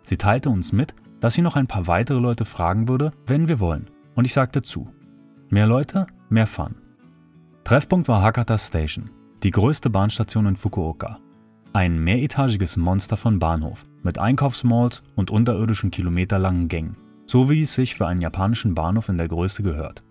Sie 0.00 0.16
teilte 0.16 0.50
uns 0.50 0.72
mit, 0.72 0.94
dass 1.20 1.34
sie 1.34 1.42
noch 1.42 1.56
ein 1.56 1.66
paar 1.66 1.86
weitere 1.86 2.18
Leute 2.18 2.44
fragen 2.44 2.88
würde, 2.88 3.12
wenn 3.26 3.48
wir 3.48 3.60
wollen, 3.60 3.90
und 4.14 4.24
ich 4.26 4.32
sagte 4.32 4.62
zu. 4.62 4.88
Mehr 5.48 5.66
Leute, 5.66 6.06
mehr 6.28 6.46
Fun. 6.46 6.76
Treffpunkt 7.64 8.08
war 8.08 8.22
Hakata 8.22 8.56
Station, 8.58 9.10
die 9.42 9.50
größte 9.50 9.90
Bahnstation 9.90 10.46
in 10.46 10.56
Fukuoka. 10.56 11.18
Ein 11.72 12.02
mehretagiges 12.02 12.76
Monster 12.76 13.16
von 13.16 13.38
Bahnhof 13.38 13.86
mit 14.02 14.18
Einkaufsmalls 14.18 15.02
und 15.14 15.30
unterirdischen 15.30 15.90
kilometerlangen 15.90 16.68
Gängen 16.68 16.96
so 17.30 17.48
wie 17.48 17.62
es 17.62 17.74
sich 17.74 17.94
für 17.94 18.08
einen 18.08 18.20
japanischen 18.20 18.74
Bahnhof 18.74 19.08
in 19.08 19.16
der 19.16 19.28
Größe 19.28 19.62
gehört. 19.62 20.02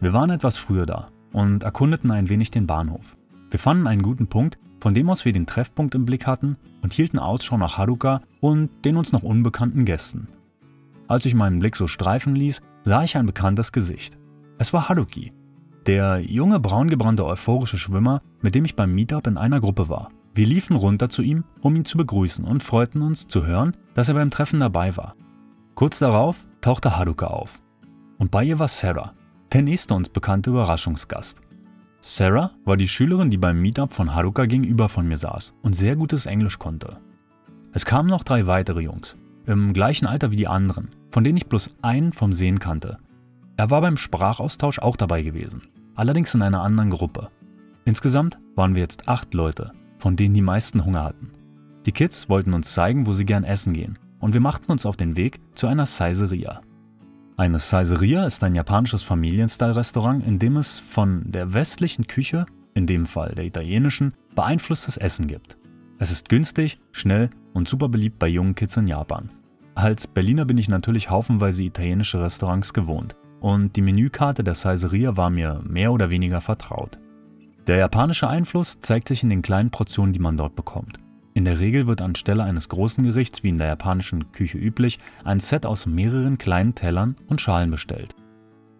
Wir 0.00 0.12
waren 0.12 0.30
etwas 0.30 0.56
früher 0.56 0.86
da 0.86 1.08
und 1.32 1.62
erkundeten 1.62 2.10
ein 2.10 2.28
wenig 2.28 2.50
den 2.50 2.66
Bahnhof. 2.66 3.16
Wir 3.50 3.58
fanden 3.58 3.86
einen 3.86 4.02
guten 4.02 4.26
Punkt, 4.26 4.58
von 4.80 4.94
dem 4.94 5.08
aus 5.08 5.24
wir 5.24 5.32
den 5.32 5.46
Treffpunkt 5.46 5.94
im 5.94 6.04
Blick 6.04 6.26
hatten 6.26 6.56
und 6.82 6.92
hielten 6.92 7.18
Ausschau 7.18 7.56
nach 7.56 7.78
Haruka 7.78 8.20
und 8.40 8.70
den 8.84 8.96
uns 8.96 9.12
noch 9.12 9.22
unbekannten 9.22 9.84
Gästen. 9.84 10.28
Als 11.08 11.24
ich 11.24 11.34
meinen 11.34 11.60
Blick 11.60 11.76
so 11.76 11.86
streifen 11.86 12.34
ließ, 12.34 12.60
sah 12.84 13.02
ich 13.02 13.16
ein 13.16 13.26
bekanntes 13.26 13.72
Gesicht. 13.72 14.18
Es 14.58 14.72
war 14.72 14.88
Haruki, 14.88 15.32
der 15.86 16.18
junge 16.20 16.60
braungebrannte 16.60 17.24
euphorische 17.24 17.78
Schwimmer, 17.78 18.22
mit 18.42 18.54
dem 18.54 18.64
ich 18.64 18.76
beim 18.76 18.94
Meetup 18.94 19.26
in 19.26 19.38
einer 19.38 19.60
Gruppe 19.60 19.88
war. 19.88 20.10
Wir 20.34 20.46
liefen 20.46 20.76
runter 20.76 21.08
zu 21.08 21.22
ihm, 21.22 21.44
um 21.60 21.74
ihn 21.76 21.84
zu 21.84 21.96
begrüßen 21.96 22.44
und 22.44 22.62
freuten 22.62 23.02
uns 23.02 23.28
zu 23.28 23.46
hören, 23.46 23.76
dass 23.94 24.08
er 24.08 24.14
beim 24.14 24.30
Treffen 24.30 24.60
dabei 24.60 24.96
war. 24.96 25.14
Kurz 25.74 25.98
darauf 25.98 26.38
tauchte 26.60 26.96
Haruka 26.96 27.28
auf. 27.28 27.60
Und 28.18 28.30
bei 28.30 28.44
ihr 28.44 28.58
war 28.58 28.68
Sarah, 28.68 29.14
der 29.52 29.62
nächste 29.62 29.94
uns 29.94 30.08
bekannte 30.08 30.50
Überraschungsgast. 30.50 31.40
Sarah 32.00 32.52
war 32.64 32.76
die 32.76 32.88
Schülerin, 32.88 33.30
die 33.30 33.36
beim 33.36 33.60
Meetup 33.60 33.92
von 33.92 34.14
Haruka 34.14 34.46
gegenüber 34.46 34.88
von 34.88 35.08
mir 35.08 35.16
saß 35.16 35.54
und 35.62 35.74
sehr 35.74 35.96
gutes 35.96 36.26
Englisch 36.26 36.58
konnte. 36.58 36.98
Es 37.72 37.84
kamen 37.84 38.08
noch 38.08 38.24
drei 38.24 38.46
weitere 38.46 38.80
Jungs, 38.80 39.16
im 39.44 39.72
gleichen 39.72 40.06
Alter 40.06 40.30
wie 40.30 40.36
die 40.36 40.48
anderen, 40.48 40.90
von 41.10 41.24
denen 41.24 41.36
ich 41.36 41.46
bloß 41.46 41.76
einen 41.82 42.12
vom 42.12 42.32
Sehen 42.32 42.58
kannte. 42.58 42.98
Er 43.56 43.70
war 43.70 43.80
beim 43.80 43.96
Sprachaustausch 43.96 44.78
auch 44.78 44.96
dabei 44.96 45.22
gewesen, 45.22 45.62
allerdings 45.94 46.34
in 46.34 46.42
einer 46.42 46.62
anderen 46.62 46.90
Gruppe. 46.90 47.30
Insgesamt 47.84 48.38
waren 48.54 48.74
wir 48.74 48.82
jetzt 48.82 49.08
acht 49.08 49.32
Leute, 49.34 49.72
von 49.98 50.16
denen 50.16 50.34
die 50.34 50.42
meisten 50.42 50.84
Hunger 50.84 51.04
hatten. 51.04 51.30
Die 51.86 51.92
Kids 51.92 52.28
wollten 52.28 52.52
uns 52.52 52.74
zeigen, 52.74 53.06
wo 53.06 53.12
sie 53.12 53.24
gern 53.24 53.44
essen 53.44 53.72
gehen 53.72 53.98
und 54.18 54.34
wir 54.34 54.40
machten 54.40 54.72
uns 54.72 54.86
auf 54.86 54.96
den 54.96 55.16
Weg 55.16 55.40
zu 55.54 55.66
einer 55.66 55.86
Saiseria. 55.86 56.60
Eine 57.38 57.58
Saiseria 57.58 58.24
ist 58.24 58.42
ein 58.44 58.54
japanisches 58.54 59.02
Familienstyle-Restaurant, 59.02 60.26
in 60.26 60.38
dem 60.38 60.56
es 60.56 60.78
von 60.78 61.22
der 61.26 61.52
westlichen 61.52 62.06
Küche, 62.06 62.46
in 62.72 62.86
dem 62.86 63.04
Fall 63.04 63.34
der 63.34 63.44
italienischen, 63.44 64.14
beeinflusstes 64.34 64.96
Essen 64.96 65.26
gibt. 65.26 65.58
Es 65.98 66.10
ist 66.10 66.30
günstig, 66.30 66.80
schnell 66.92 67.28
und 67.52 67.68
super 67.68 67.90
beliebt 67.90 68.18
bei 68.18 68.28
jungen 68.28 68.54
Kids 68.54 68.78
in 68.78 68.86
Japan. 68.86 69.30
Als 69.74 70.06
Berliner 70.06 70.46
bin 70.46 70.56
ich 70.56 70.70
natürlich 70.70 71.10
haufenweise 71.10 71.62
italienische 71.62 72.22
Restaurants 72.22 72.72
gewohnt 72.72 73.16
und 73.40 73.76
die 73.76 73.82
Menükarte 73.82 74.42
der 74.42 74.54
Saiseria 74.54 75.18
war 75.18 75.28
mir 75.28 75.60
mehr 75.68 75.92
oder 75.92 76.08
weniger 76.08 76.40
vertraut. 76.40 76.98
Der 77.66 77.76
japanische 77.76 78.28
Einfluss 78.28 78.80
zeigt 78.80 79.08
sich 79.08 79.22
in 79.22 79.28
den 79.28 79.42
kleinen 79.42 79.70
Portionen, 79.70 80.14
die 80.14 80.20
man 80.20 80.38
dort 80.38 80.56
bekommt. 80.56 81.00
In 81.36 81.44
der 81.44 81.58
Regel 81.58 81.86
wird 81.86 82.00
anstelle 82.00 82.44
eines 82.44 82.70
großen 82.70 83.04
Gerichts, 83.04 83.42
wie 83.42 83.50
in 83.50 83.58
der 83.58 83.66
japanischen 83.66 84.32
Küche 84.32 84.56
üblich, 84.56 84.98
ein 85.22 85.38
Set 85.38 85.66
aus 85.66 85.84
mehreren 85.84 86.38
kleinen 86.38 86.74
Tellern 86.74 87.14
und 87.26 87.42
Schalen 87.42 87.70
bestellt. 87.70 88.16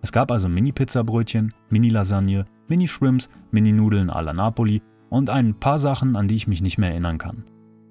Es 0.00 0.10
gab 0.10 0.30
also 0.30 0.48
Mini-Pizzabrötchen, 0.48 1.52
Mini-Lasagne, 1.68 2.46
Mini-Shrimps, 2.68 3.28
Mini-Nudeln 3.50 4.10
à 4.10 4.22
la 4.22 4.32
Napoli 4.32 4.80
und 5.10 5.28
ein 5.28 5.60
paar 5.60 5.78
Sachen, 5.78 6.16
an 6.16 6.28
die 6.28 6.36
ich 6.36 6.46
mich 6.46 6.62
nicht 6.62 6.78
mehr 6.78 6.92
erinnern 6.92 7.18
kann. 7.18 7.44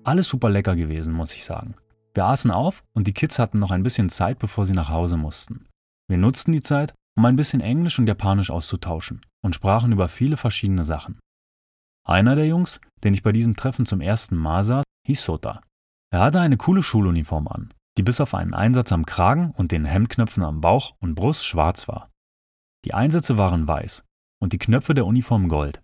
Alles 0.04 0.28
super 0.28 0.50
lecker 0.50 0.76
gewesen, 0.76 1.14
muss 1.14 1.36
ich 1.36 1.46
sagen. 1.46 1.76
Wir 2.16 2.26
aßen 2.26 2.50
auf 2.50 2.84
und 2.96 3.06
die 3.06 3.14
Kids 3.14 3.38
hatten 3.38 3.60
noch 3.60 3.70
ein 3.70 3.84
bisschen 3.84 4.10
Zeit, 4.10 4.40
bevor 4.40 4.66
sie 4.66 4.74
nach 4.74 4.90
Hause 4.90 5.18
mussten. 5.18 5.66
Wir 6.08 6.18
nutzten 6.18 6.54
die 6.54 6.64
Zeit, 6.64 6.96
um 7.16 7.24
ein 7.26 7.36
bisschen 7.36 7.62
Englisch 7.62 8.00
und 8.00 8.08
Japanisch 8.08 8.50
auszutauschen 8.50 9.22
und 9.44 9.54
sprachen 9.54 9.92
über 9.92 10.08
viele 10.08 10.38
verschiedene 10.38 10.86
Sachen. 10.86 11.20
Einer 12.08 12.36
der 12.36 12.48
Jungs, 12.48 12.80
den 13.04 13.16
ich 13.16 13.24
bei 13.24 13.32
diesem 13.32 13.56
Treffen 13.56 13.88
zum 13.88 14.00
ersten 14.00 14.36
Mal 14.36 14.64
sah, 14.64 14.84
hieß 15.08 15.24
Sota. 15.24 15.62
Er 16.12 16.22
hatte 16.22 16.40
eine 16.40 16.56
coole 16.56 16.84
Schuluniform 16.84 17.48
an, 17.48 17.74
die 17.98 18.04
bis 18.04 18.22
auf 18.22 18.36
einen 18.36 18.54
Einsatz 18.54 18.92
am 18.92 19.06
Kragen 19.06 19.52
und 19.52 19.72
den 19.72 19.86
Hemdknöpfen 19.86 20.44
am 20.44 20.62
Bauch 20.62 20.96
und 21.00 21.16
Brust 21.16 21.46
schwarz 21.46 21.88
war. 21.88 22.12
Die 22.86 22.94
Einsätze 22.94 23.40
waren 23.40 23.68
weiß 23.68 24.04
und 24.40 24.54
die 24.54 24.60
Knöpfe 24.60 24.94
der 24.94 25.08
Uniform 25.08 25.50
gold. 25.50 25.82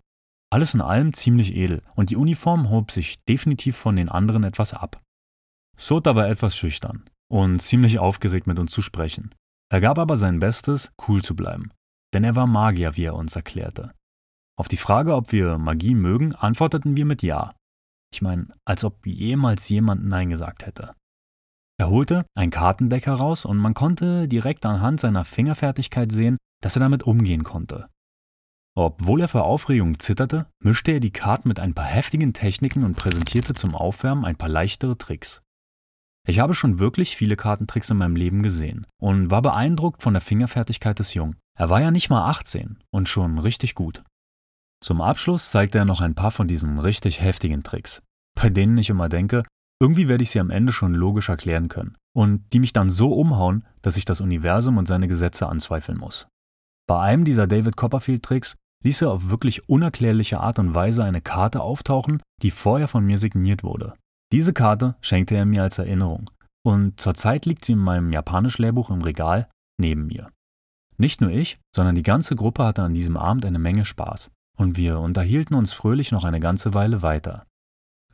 Alles 0.50 0.74
in 0.74 0.80
allem 0.80 1.12
ziemlich 1.12 1.56
edel 1.56 1.82
und 1.96 2.10
die 2.10 2.16
Uniform 2.16 2.70
hob 2.70 2.92
sich 2.92 3.24
definitiv 3.24 3.76
von 3.76 3.96
den 3.96 4.08
anderen 4.08 4.44
etwas 4.44 4.74
ab. 4.74 5.02
Sota 5.76 6.14
war 6.14 6.28
etwas 6.28 6.56
schüchtern 6.56 7.04
und 7.28 7.60
ziemlich 7.60 7.98
aufgeregt 7.98 8.46
mit 8.46 8.60
uns 8.60 8.70
zu 8.70 8.82
sprechen. 8.82 9.34
Er 9.70 9.80
gab 9.80 9.98
aber 9.98 10.16
sein 10.16 10.38
Bestes, 10.38 10.92
cool 11.08 11.22
zu 11.22 11.34
bleiben, 11.34 11.72
denn 12.14 12.22
er 12.22 12.36
war 12.36 12.46
Magier, 12.46 12.96
wie 12.96 13.04
er 13.04 13.14
uns 13.14 13.34
erklärte. 13.34 13.92
Auf 14.62 14.68
die 14.68 14.76
Frage, 14.76 15.16
ob 15.16 15.32
wir 15.32 15.58
Magie 15.58 15.96
mögen, 15.96 16.36
antworteten 16.36 16.94
wir 16.94 17.04
mit 17.04 17.24
Ja. 17.24 17.56
Ich 18.14 18.22
meine, 18.22 18.46
als 18.64 18.84
ob 18.84 19.04
jemals 19.04 19.68
jemand 19.68 20.06
Nein 20.06 20.30
gesagt 20.30 20.66
hätte. 20.66 20.94
Er 21.80 21.90
holte 21.90 22.26
ein 22.36 22.50
Kartendeck 22.50 23.06
heraus 23.06 23.44
und 23.44 23.58
man 23.58 23.74
konnte 23.74 24.28
direkt 24.28 24.64
anhand 24.64 25.00
seiner 25.00 25.24
Fingerfertigkeit 25.24 26.12
sehen, 26.12 26.36
dass 26.62 26.76
er 26.76 26.80
damit 26.80 27.02
umgehen 27.02 27.42
konnte. 27.42 27.88
Obwohl 28.76 29.22
er 29.22 29.26
vor 29.26 29.42
Aufregung 29.42 29.98
zitterte, 29.98 30.46
mischte 30.62 30.92
er 30.92 31.00
die 31.00 31.10
Karten 31.10 31.48
mit 31.48 31.58
ein 31.58 31.74
paar 31.74 31.86
heftigen 31.86 32.32
Techniken 32.32 32.84
und 32.84 32.96
präsentierte 32.96 33.54
zum 33.54 33.74
Aufwärmen 33.74 34.24
ein 34.24 34.36
paar 34.36 34.48
leichtere 34.48 34.96
Tricks. 34.96 35.42
Ich 36.24 36.38
habe 36.38 36.54
schon 36.54 36.78
wirklich 36.78 37.16
viele 37.16 37.34
Kartentricks 37.34 37.90
in 37.90 37.96
meinem 37.96 38.14
Leben 38.14 38.44
gesehen 38.44 38.86
und 39.00 39.32
war 39.32 39.42
beeindruckt 39.42 40.04
von 40.04 40.12
der 40.12 40.22
Fingerfertigkeit 40.22 41.00
des 41.00 41.14
Jungen. 41.14 41.34
Er 41.58 41.68
war 41.68 41.80
ja 41.80 41.90
nicht 41.90 42.10
mal 42.10 42.30
18 42.30 42.78
und 42.92 43.08
schon 43.08 43.40
richtig 43.40 43.74
gut. 43.74 44.04
Zum 44.82 45.00
Abschluss 45.00 45.52
zeigte 45.52 45.78
er 45.78 45.84
noch 45.84 46.00
ein 46.00 46.16
paar 46.16 46.32
von 46.32 46.48
diesen 46.48 46.80
richtig 46.80 47.20
heftigen 47.20 47.62
Tricks, 47.62 48.02
bei 48.34 48.50
denen 48.50 48.76
ich 48.78 48.90
immer 48.90 49.08
denke, 49.08 49.44
irgendwie 49.80 50.08
werde 50.08 50.24
ich 50.24 50.30
sie 50.30 50.40
am 50.40 50.50
Ende 50.50 50.72
schon 50.72 50.92
logisch 50.92 51.28
erklären 51.28 51.68
können 51.68 51.96
und 52.16 52.52
die 52.52 52.58
mich 52.58 52.72
dann 52.72 52.90
so 52.90 53.12
umhauen, 53.12 53.64
dass 53.80 53.96
ich 53.96 54.04
das 54.04 54.20
Universum 54.20 54.78
und 54.78 54.88
seine 54.88 55.06
Gesetze 55.06 55.48
anzweifeln 55.48 55.98
muss. 55.98 56.26
Bei 56.88 57.00
einem 57.00 57.24
dieser 57.24 57.46
David 57.46 57.76
Copperfield 57.76 58.24
Tricks 58.24 58.56
ließ 58.82 59.02
er 59.02 59.12
auf 59.12 59.30
wirklich 59.30 59.68
unerklärliche 59.68 60.40
Art 60.40 60.58
und 60.58 60.74
Weise 60.74 61.04
eine 61.04 61.20
Karte 61.20 61.60
auftauchen, 61.60 62.20
die 62.42 62.50
vorher 62.50 62.88
von 62.88 63.06
mir 63.06 63.18
signiert 63.18 63.62
wurde. 63.62 63.94
Diese 64.32 64.52
Karte 64.52 64.96
schenkte 65.00 65.36
er 65.36 65.44
mir 65.44 65.62
als 65.62 65.78
Erinnerung 65.78 66.28
und 66.66 67.00
zurzeit 67.00 67.46
liegt 67.46 67.64
sie 67.64 67.72
in 67.72 67.78
meinem 67.78 68.12
Japanisch-Lehrbuch 68.12 68.90
im 68.90 69.02
Regal 69.02 69.48
neben 69.80 70.08
mir. 70.08 70.28
Nicht 70.96 71.20
nur 71.20 71.30
ich, 71.30 71.58
sondern 71.72 71.94
die 71.94 72.02
ganze 72.02 72.34
Gruppe 72.34 72.64
hatte 72.64 72.82
an 72.82 72.94
diesem 72.94 73.16
Abend 73.16 73.46
eine 73.46 73.60
Menge 73.60 73.84
Spaß 73.84 74.28
und 74.62 74.76
wir 74.76 75.00
unterhielten 75.00 75.54
uns 75.54 75.72
fröhlich 75.72 76.12
noch 76.12 76.24
eine 76.24 76.40
ganze 76.40 76.72
Weile 76.72 77.02
weiter. 77.02 77.46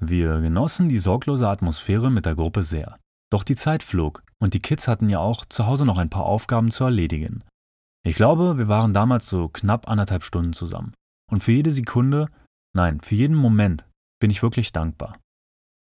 Wir 0.00 0.40
genossen 0.40 0.88
die 0.88 0.98
sorglose 0.98 1.48
Atmosphäre 1.48 2.10
mit 2.10 2.24
der 2.24 2.34
Gruppe 2.34 2.62
sehr. 2.62 2.98
Doch 3.30 3.44
die 3.44 3.54
Zeit 3.54 3.82
flog 3.82 4.22
und 4.40 4.54
die 4.54 4.60
Kids 4.60 4.88
hatten 4.88 5.08
ja 5.08 5.18
auch 5.18 5.44
zu 5.44 5.66
Hause 5.66 5.84
noch 5.84 5.98
ein 5.98 6.08
paar 6.08 6.24
Aufgaben 6.24 6.70
zu 6.70 6.84
erledigen. 6.84 7.44
Ich 8.04 8.14
glaube, 8.14 8.56
wir 8.56 8.68
waren 8.68 8.94
damals 8.94 9.28
so 9.28 9.48
knapp 9.48 9.88
anderthalb 9.88 10.24
Stunden 10.24 10.54
zusammen. 10.54 10.94
Und 11.30 11.44
für 11.44 11.52
jede 11.52 11.70
Sekunde, 11.70 12.28
nein, 12.74 13.00
für 13.02 13.14
jeden 13.14 13.36
Moment 13.36 13.84
bin 14.18 14.30
ich 14.30 14.42
wirklich 14.42 14.72
dankbar. 14.72 15.18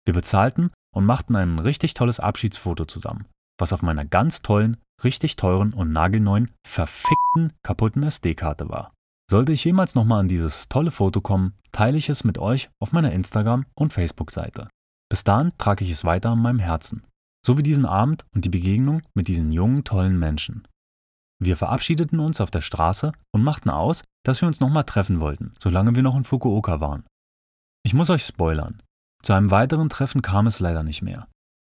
Wir 0.04 0.12
bezahlten 0.12 0.70
und 0.94 1.06
machten 1.06 1.36
ein 1.36 1.58
richtig 1.58 1.94
tolles 1.94 2.20
Abschiedsfoto 2.20 2.84
zusammen, 2.84 3.26
was 3.58 3.72
auf 3.72 3.80
meiner 3.80 4.04
ganz 4.04 4.42
tollen, 4.42 4.76
richtig 5.02 5.36
teuren 5.36 5.72
und 5.72 5.92
nagelneuen, 5.92 6.50
verfickten, 6.66 7.54
kaputten 7.62 8.02
SD-Karte 8.02 8.68
war. 8.68 8.92
Sollte 9.30 9.52
ich 9.52 9.62
jemals 9.62 9.94
nochmal 9.94 10.18
an 10.18 10.26
dieses 10.28 10.68
tolle 10.68 10.90
Foto 10.90 11.20
kommen, 11.20 11.54
teile 11.70 11.96
ich 11.96 12.08
es 12.08 12.24
mit 12.24 12.38
euch 12.38 12.68
auf 12.80 12.90
meiner 12.90 13.12
Instagram- 13.12 13.64
und 13.76 13.92
Facebook-Seite. 13.92 14.66
Bis 15.08 15.22
dahin 15.22 15.52
trage 15.56 15.84
ich 15.84 15.92
es 15.92 16.04
weiter 16.04 16.30
an 16.30 16.42
meinem 16.42 16.58
Herzen. 16.58 17.06
So 17.46 17.56
wie 17.56 17.62
diesen 17.62 17.86
Abend 17.86 18.24
und 18.34 18.44
die 18.44 18.48
Begegnung 18.48 19.02
mit 19.14 19.28
diesen 19.28 19.52
jungen, 19.52 19.84
tollen 19.84 20.18
Menschen. 20.18 20.66
Wir 21.40 21.56
verabschiedeten 21.56 22.18
uns 22.18 22.40
auf 22.40 22.50
der 22.50 22.60
Straße 22.60 23.12
und 23.32 23.44
machten 23.44 23.70
aus, 23.70 24.02
dass 24.24 24.40
wir 24.40 24.48
uns 24.48 24.58
nochmal 24.58 24.82
treffen 24.82 25.20
wollten, 25.20 25.54
solange 25.60 25.94
wir 25.94 26.02
noch 26.02 26.16
in 26.16 26.24
Fukuoka 26.24 26.80
waren. 26.80 27.04
Ich 27.84 27.94
muss 27.94 28.10
euch 28.10 28.24
spoilern. 28.24 28.82
Zu 29.22 29.32
einem 29.34 29.52
weiteren 29.52 29.88
Treffen 29.88 30.22
kam 30.22 30.48
es 30.48 30.58
leider 30.58 30.82
nicht 30.82 31.02
mehr. 31.02 31.28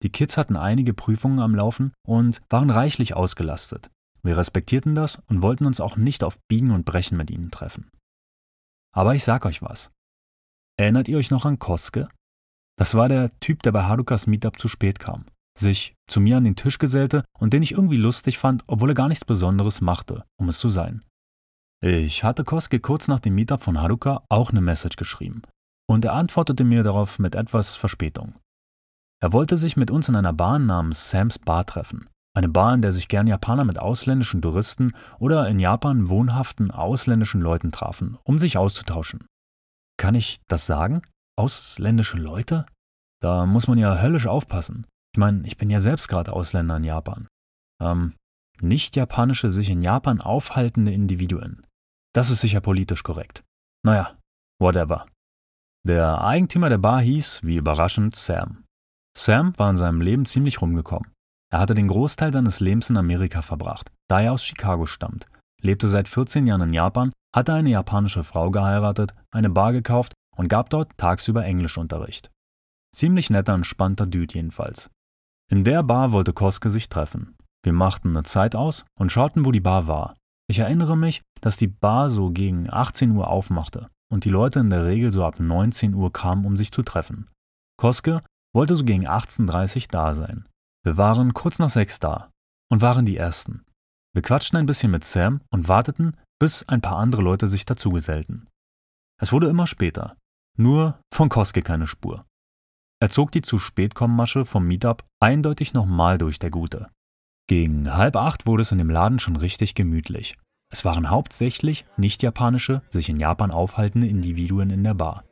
Die 0.03 0.11
Kids 0.11 0.35
hatten 0.35 0.57
einige 0.57 0.93
Prüfungen 0.93 1.39
am 1.39 1.55
Laufen 1.55 1.93
und 2.05 2.41
waren 2.49 2.69
reichlich 2.69 3.15
ausgelastet. 3.15 3.89
Wir 4.25 4.37
respektierten 4.37 4.95
das 4.95 5.21
und 5.27 5.41
wollten 5.41 5.65
uns 5.65 5.79
auch 5.79 5.95
nicht 5.95 6.23
auf 6.23 6.39
Biegen 6.47 6.71
und 6.71 6.85
Brechen 6.85 7.17
mit 7.17 7.29
ihnen 7.31 7.51
treffen. 7.51 7.91
Aber 8.93 9.15
ich 9.15 9.23
sag 9.23 9.45
euch 9.45 9.61
was. 9.61 9.91
Erinnert 10.77 11.07
ihr 11.07 11.17
euch 11.17 11.31
noch 11.31 11.45
an 11.45 11.59
Koske? 11.59 12.09
Das 12.77 12.95
war 12.95 13.07
der 13.07 13.29
Typ, 13.39 13.63
der 13.63 13.71
bei 13.71 13.83
Harukas 13.83 14.27
Meetup 14.27 14.59
zu 14.59 14.67
spät 14.67 14.99
kam 14.99 15.25
sich 15.57 15.95
zu 16.07 16.19
mir 16.19 16.37
an 16.37 16.43
den 16.43 16.55
Tisch 16.55 16.77
gesellte 16.77 17.23
und 17.39 17.53
den 17.53 17.63
ich 17.63 17.71
irgendwie 17.73 17.97
lustig 17.97 18.37
fand, 18.37 18.63
obwohl 18.67 18.91
er 18.91 18.95
gar 18.95 19.07
nichts 19.07 19.25
Besonderes 19.25 19.81
machte, 19.81 20.25
um 20.37 20.49
es 20.49 20.59
zu 20.59 20.69
sein. 20.69 21.03
Ich 21.81 22.23
hatte 22.23 22.43
Koske 22.43 22.79
kurz 22.79 23.07
nach 23.07 23.19
dem 23.19 23.35
Meetup 23.35 23.61
von 23.61 23.81
Haruka 23.81 24.23
auch 24.29 24.51
eine 24.51 24.61
Message 24.61 24.97
geschrieben 24.97 25.41
und 25.87 26.05
er 26.05 26.13
antwortete 26.13 26.63
mir 26.63 26.83
darauf 26.83 27.19
mit 27.19 27.35
etwas 27.35 27.75
Verspätung. 27.75 28.35
Er 29.21 29.33
wollte 29.33 29.57
sich 29.57 29.77
mit 29.77 29.91
uns 29.91 30.09
in 30.09 30.15
einer 30.15 30.33
Bar 30.33 30.59
namens 30.59 31.09
Sam's 31.09 31.39
Bar 31.39 31.65
treffen. 31.65 32.09
Eine 32.35 32.49
Bar, 32.49 32.73
in 32.73 32.81
der 32.81 32.91
sich 32.91 33.07
gern 33.07 33.27
Japaner 33.27 33.63
mit 33.63 33.79
ausländischen 33.79 34.41
Touristen 34.41 34.91
oder 35.19 35.47
in 35.47 35.57
Japan 35.57 36.09
wohnhaften 36.09 36.69
ausländischen 36.69 37.39
Leuten 37.39 37.71
trafen, 37.71 38.17
um 38.23 38.37
sich 38.37 38.57
auszutauschen. 38.57 39.25
Kann 39.97 40.15
ich 40.15 40.39
das 40.47 40.65
sagen? 40.65 41.01
Ausländische 41.37 42.17
Leute? 42.17 42.65
Da 43.21 43.45
muss 43.45 43.67
man 43.67 43.77
ja 43.77 44.01
höllisch 44.01 44.27
aufpassen. 44.27 44.85
Ich 45.13 45.19
meine, 45.19 45.47
ich 45.47 45.55
bin 45.55 45.69
ja 45.69 45.79
selbst 45.79 46.09
gerade 46.09 46.33
Ausländer 46.33 46.75
in 46.75 46.83
Japan. 46.83 47.27
Ähm, 47.81 48.13
nicht 48.59 48.97
japanische, 48.97 49.49
sich 49.49 49.69
in 49.69 49.81
Japan 49.81 50.19
aufhaltende 50.19 50.91
Individuen. 50.91 51.65
Das 52.13 52.29
ist 52.29 52.41
sicher 52.41 52.59
politisch 52.59 53.03
korrekt. 53.03 53.45
Naja, 53.85 54.17
whatever. 54.59 55.05
Der 55.87 56.21
Eigentümer 56.21 56.67
der 56.67 56.79
Bar 56.79 56.99
hieß, 56.99 57.43
wie 57.43 57.55
überraschend, 57.57 58.15
Sam. 58.15 58.65
Sam 59.17 59.57
war 59.57 59.69
in 59.69 59.75
seinem 59.77 60.01
Leben 60.01 60.25
ziemlich 60.25 60.61
rumgekommen. 60.61 61.14
Er 61.55 61.61
hatte 61.61 61.73
den 61.73 61.87
Großteil 61.87 62.33
seines 62.33 62.59
Lebens 62.59 62.89
in 62.89 62.97
Amerika 62.97 63.41
verbracht, 63.41 63.89
da 64.09 64.19
er 64.19 64.33
aus 64.33 64.43
Chicago 64.43 64.85
stammt, 64.87 65.25
lebte 65.61 65.87
seit 65.87 66.09
14 66.09 66.47
Jahren 66.47 66.63
in 66.63 66.73
Japan, 66.73 67.13
hatte 67.33 67.53
eine 67.53 67.69
japanische 67.69 68.23
Frau 68.23 68.51
geheiratet, 68.51 69.13
eine 69.31 69.49
Bar 69.49 69.71
gekauft 69.71 70.11
und 70.35 70.49
gab 70.49 70.69
dort 70.69 70.91
tagsüber 70.97 71.45
Englischunterricht. 71.45 72.29
Ziemlich 72.93 73.29
netter, 73.29 73.53
entspannter 73.53 74.05
Dude 74.05 74.33
jedenfalls. 74.33 74.89
In 75.49 75.63
der 75.63 75.81
Bar 75.81 76.11
wollte 76.11 76.33
Koske 76.33 76.69
sich 76.69 76.89
treffen. 76.89 77.37
Wir 77.63 77.71
machten 77.71 78.09
eine 78.09 78.23
Zeit 78.23 78.53
aus 78.53 78.83
und 78.99 79.13
schauten, 79.13 79.45
wo 79.45 79.53
die 79.53 79.61
Bar 79.61 79.87
war. 79.87 80.17
Ich 80.49 80.59
erinnere 80.59 80.97
mich, 80.97 81.21
dass 81.39 81.55
die 81.55 81.67
Bar 81.67 82.09
so 82.09 82.31
gegen 82.31 82.69
18 82.69 83.11
Uhr 83.11 83.29
aufmachte 83.29 83.87
und 84.11 84.25
die 84.25 84.29
Leute 84.29 84.59
in 84.59 84.69
der 84.69 84.83
Regel 84.83 85.09
so 85.09 85.23
ab 85.23 85.39
19 85.39 85.93
Uhr 85.93 86.11
kamen, 86.11 86.45
um 86.45 86.57
sich 86.57 86.73
zu 86.73 86.83
treffen. 86.83 87.29
Koske 87.77 88.21
wollte 88.53 88.75
so 88.75 88.83
gegen 88.83 89.07
18.30 89.07 89.83
Uhr 89.83 89.87
da 89.91 90.13
sein. 90.13 90.49
Wir 90.85 90.97
waren 90.97 91.33
kurz 91.33 91.57
nach 91.57 91.69
sechs 91.69 91.99
da 91.99 92.29
und 92.69 92.83
waren 92.83 93.07
die 93.07 93.17
Ersten. 93.17 93.65
Wir 94.13 94.21
quatschten 94.21 94.59
ein 94.59 94.67
bisschen 94.67 94.91
mit 94.91 95.03
Sam 95.03 95.41
und 95.49 95.67
warteten, 95.67 96.15
bis 96.39 96.69
ein 96.69 96.81
paar 96.81 96.97
andere 96.97 97.23
Leute 97.23 97.47
sich 97.47 97.65
dazugesellten. 97.65 98.47
Es 99.19 99.31
wurde 99.31 99.47
immer 99.47 99.65
später. 99.65 100.15
Nur 100.57 100.99
von 101.11 101.29
Koske 101.29 101.63
keine 101.63 101.87
Spur. 101.87 102.23
Er 103.01 103.09
zog 103.09 103.31
die 103.31 103.41
zu 103.41 103.57
spät 103.57 103.95
kommen 103.95 104.15
Masche 104.15 104.45
vom 104.45 104.67
Meetup 104.67 105.03
eindeutig 105.19 105.73
nochmal 105.73 106.19
durch, 106.19 106.37
der 106.37 106.51
Gute. 106.51 106.91
Gegen 107.47 107.95
halb 107.95 108.15
acht 108.15 108.45
wurde 108.45 108.61
es 108.61 108.71
in 108.71 108.77
dem 108.77 108.91
Laden 108.91 109.17
schon 109.17 109.37
richtig 109.37 109.73
gemütlich. 109.73 110.37
Es 110.71 110.85
waren 110.85 111.09
hauptsächlich 111.09 111.85
nicht-japanische, 111.97 112.83
sich 112.89 113.09
in 113.09 113.19
Japan 113.19 113.49
aufhaltende 113.49 114.07
Individuen 114.07 114.69
in 114.69 114.83
der 114.83 114.93
Bar. 114.93 115.23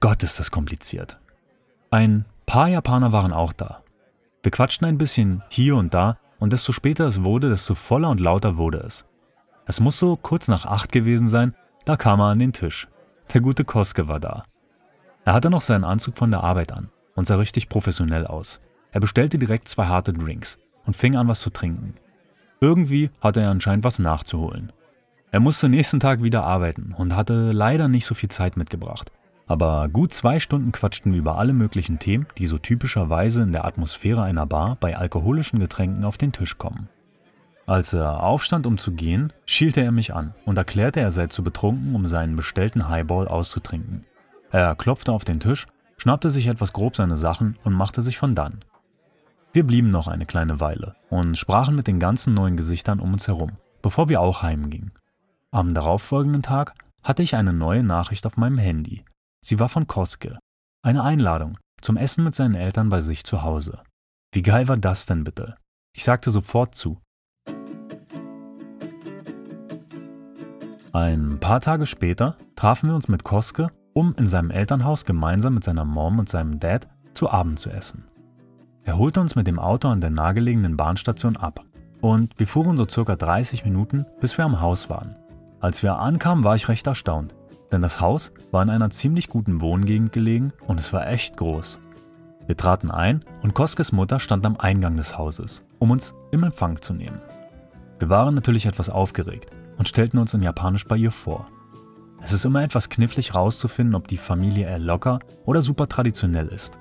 Gott, 0.00 0.22
ist 0.22 0.40
das 0.40 0.50
kompliziert. 0.50 1.18
Ein 1.90 2.24
paar 2.46 2.68
Japaner 2.68 3.12
waren 3.12 3.32
auch 3.34 3.52
da. 3.52 3.81
Wir 4.42 4.50
quatschten 4.50 4.88
ein 4.88 4.98
bisschen 4.98 5.42
hier 5.48 5.76
und 5.76 5.94
da 5.94 6.18
und 6.40 6.52
desto 6.52 6.72
später 6.72 7.06
es 7.06 7.22
wurde, 7.22 7.48
desto 7.48 7.74
voller 7.74 8.10
und 8.10 8.18
lauter 8.18 8.58
wurde 8.58 8.78
es. 8.78 9.06
Es 9.66 9.78
muss 9.78 9.98
so 9.98 10.16
kurz 10.16 10.48
nach 10.48 10.66
acht 10.66 10.90
gewesen 10.90 11.28
sein, 11.28 11.54
da 11.84 11.96
kam 11.96 12.20
er 12.20 12.26
an 12.26 12.40
den 12.40 12.52
Tisch. 12.52 12.88
Der 13.32 13.40
gute 13.40 13.64
Koske 13.64 14.08
war 14.08 14.18
da. 14.18 14.44
Er 15.24 15.34
hatte 15.34 15.50
noch 15.50 15.60
seinen 15.60 15.84
Anzug 15.84 16.18
von 16.18 16.32
der 16.32 16.42
Arbeit 16.42 16.72
an 16.72 16.90
und 17.14 17.26
sah 17.26 17.36
richtig 17.36 17.68
professionell 17.68 18.26
aus. 18.26 18.60
Er 18.90 19.00
bestellte 19.00 19.38
direkt 19.38 19.68
zwei 19.68 19.86
harte 19.86 20.12
Drinks 20.12 20.58
und 20.84 20.96
fing 20.96 21.16
an, 21.16 21.28
was 21.28 21.40
zu 21.40 21.50
trinken. 21.50 21.94
Irgendwie 22.60 23.10
hatte 23.20 23.40
er 23.40 23.50
anscheinend 23.50 23.84
was 23.84 24.00
nachzuholen. 24.00 24.72
Er 25.30 25.40
musste 25.40 25.68
nächsten 25.68 26.00
Tag 26.00 26.22
wieder 26.22 26.42
arbeiten 26.42 26.94
und 26.96 27.14
hatte 27.14 27.52
leider 27.52 27.88
nicht 27.88 28.04
so 28.04 28.14
viel 28.14 28.28
Zeit 28.28 28.56
mitgebracht. 28.56 29.12
Aber 29.46 29.88
gut 29.88 30.12
zwei 30.12 30.38
Stunden 30.38 30.72
quatschten 30.72 31.12
wir 31.12 31.18
über 31.18 31.38
alle 31.38 31.52
möglichen 31.52 31.98
Themen, 31.98 32.26
die 32.38 32.46
so 32.46 32.58
typischerweise 32.58 33.42
in 33.42 33.52
der 33.52 33.64
Atmosphäre 33.64 34.22
einer 34.22 34.46
Bar 34.46 34.76
bei 34.80 34.96
alkoholischen 34.96 35.58
Getränken 35.58 36.04
auf 36.04 36.16
den 36.16 36.32
Tisch 36.32 36.58
kommen. 36.58 36.88
Als 37.66 37.92
er 37.92 38.22
aufstand, 38.22 38.66
um 38.66 38.78
zu 38.78 38.92
gehen, 38.92 39.32
schielte 39.46 39.82
er 39.82 39.92
mich 39.92 40.14
an 40.14 40.34
und 40.44 40.58
erklärte, 40.58 41.00
er 41.00 41.10
sei 41.10 41.26
zu 41.26 41.44
betrunken, 41.44 41.94
um 41.94 42.06
seinen 42.06 42.36
bestellten 42.36 42.88
Highball 42.88 43.28
auszutrinken. 43.28 44.04
Er 44.50 44.74
klopfte 44.74 45.12
auf 45.12 45.24
den 45.24 45.40
Tisch 45.40 45.66
schnappte 46.02 46.30
sich 46.30 46.48
etwas 46.48 46.72
grob 46.72 46.96
seine 46.96 47.16
Sachen 47.16 47.56
und 47.62 47.74
machte 47.74 48.02
sich 48.02 48.18
von 48.18 48.34
dann. 48.34 48.64
Wir 49.52 49.64
blieben 49.64 49.92
noch 49.92 50.08
eine 50.08 50.26
kleine 50.26 50.58
Weile 50.58 50.96
und 51.10 51.38
sprachen 51.38 51.76
mit 51.76 51.86
den 51.86 52.00
ganzen 52.00 52.34
neuen 52.34 52.56
Gesichtern 52.56 52.98
um 52.98 53.12
uns 53.12 53.28
herum, 53.28 53.52
bevor 53.82 54.08
wir 54.08 54.20
auch 54.20 54.42
heimgingen. 54.42 54.90
Am 55.52 55.74
darauffolgenden 55.74 56.42
Tag 56.42 56.74
hatte 57.04 57.22
ich 57.22 57.36
eine 57.36 57.52
neue 57.52 57.84
Nachricht 57.84 58.26
auf 58.26 58.36
meinem 58.36 58.58
Handy. 58.58 59.04
Sie 59.44 59.58
war 59.58 59.68
von 59.68 59.86
Koske. 59.86 60.38
Eine 60.84 61.02
Einladung 61.02 61.58
zum 61.80 61.96
Essen 61.96 62.24
mit 62.24 62.34
seinen 62.34 62.54
Eltern 62.54 62.88
bei 62.88 63.00
sich 63.00 63.24
zu 63.24 63.42
Hause. 63.42 63.82
Wie 64.32 64.42
geil 64.42 64.68
war 64.68 64.76
das 64.76 65.06
denn 65.06 65.24
bitte? 65.24 65.56
Ich 65.94 66.04
sagte 66.04 66.30
sofort 66.30 66.74
zu. 66.74 66.98
Ein 70.92 71.40
paar 71.40 71.60
Tage 71.60 71.86
später 71.86 72.36
trafen 72.54 72.88
wir 72.88 72.94
uns 72.94 73.08
mit 73.08 73.24
Koske 73.24 73.70
um 73.94 74.14
in 74.16 74.26
seinem 74.26 74.50
Elternhaus 74.50 75.04
gemeinsam 75.04 75.54
mit 75.54 75.64
seiner 75.64 75.84
Mom 75.84 76.18
und 76.18 76.28
seinem 76.28 76.58
Dad 76.58 76.88
zu 77.12 77.30
Abend 77.30 77.58
zu 77.58 77.70
essen. 77.70 78.04
Er 78.84 78.96
holte 78.96 79.20
uns 79.20 79.34
mit 79.34 79.46
dem 79.46 79.58
Auto 79.58 79.88
an 79.88 80.00
der 80.00 80.10
nahegelegenen 80.10 80.76
Bahnstation 80.76 81.36
ab 81.36 81.64
und 82.00 82.38
wir 82.38 82.46
fuhren 82.46 82.76
so 82.76 82.88
circa 82.88 83.16
30 83.16 83.64
Minuten, 83.64 84.06
bis 84.20 84.36
wir 84.38 84.44
am 84.44 84.60
Haus 84.60 84.90
waren. 84.90 85.16
Als 85.60 85.82
wir 85.82 85.98
ankamen, 85.98 86.42
war 86.42 86.56
ich 86.56 86.68
recht 86.68 86.86
erstaunt, 86.86 87.34
denn 87.72 87.82
das 87.82 88.00
Haus 88.00 88.32
war 88.50 88.62
in 88.62 88.70
einer 88.70 88.90
ziemlich 88.90 89.28
guten 89.28 89.60
Wohngegend 89.60 90.12
gelegen 90.12 90.52
und 90.66 90.78
es 90.78 90.92
war 90.92 91.06
echt 91.08 91.36
groß. 91.36 91.80
Wir 92.46 92.56
traten 92.56 92.90
ein 92.90 93.24
und 93.42 93.54
Koskes 93.54 93.92
Mutter 93.92 94.20
stand 94.20 94.44
am 94.46 94.56
Eingang 94.56 94.96
des 94.96 95.16
Hauses, 95.16 95.64
um 95.78 95.90
uns 95.90 96.14
im 96.30 96.44
Empfang 96.44 96.80
zu 96.80 96.92
nehmen. 96.92 97.20
Wir 97.98 98.08
waren 98.08 98.34
natürlich 98.34 98.66
etwas 98.66 98.90
aufgeregt 98.90 99.50
und 99.78 99.88
stellten 99.88 100.18
uns 100.18 100.34
in 100.34 100.42
Japanisch 100.42 100.86
bei 100.86 100.96
ihr 100.96 101.12
vor. 101.12 101.48
Es 102.20 102.32
ist 102.32 102.44
immer 102.44 102.62
etwas 102.62 102.88
knifflig 102.88 103.32
herauszufinden, 103.32 103.94
ob 103.94 104.06
die 104.06 104.16
Familie 104.16 104.66
eher 104.66 104.78
locker 104.78 105.18
oder 105.44 105.62
super 105.62 105.88
traditionell 105.88 106.48
ist. 106.48 106.78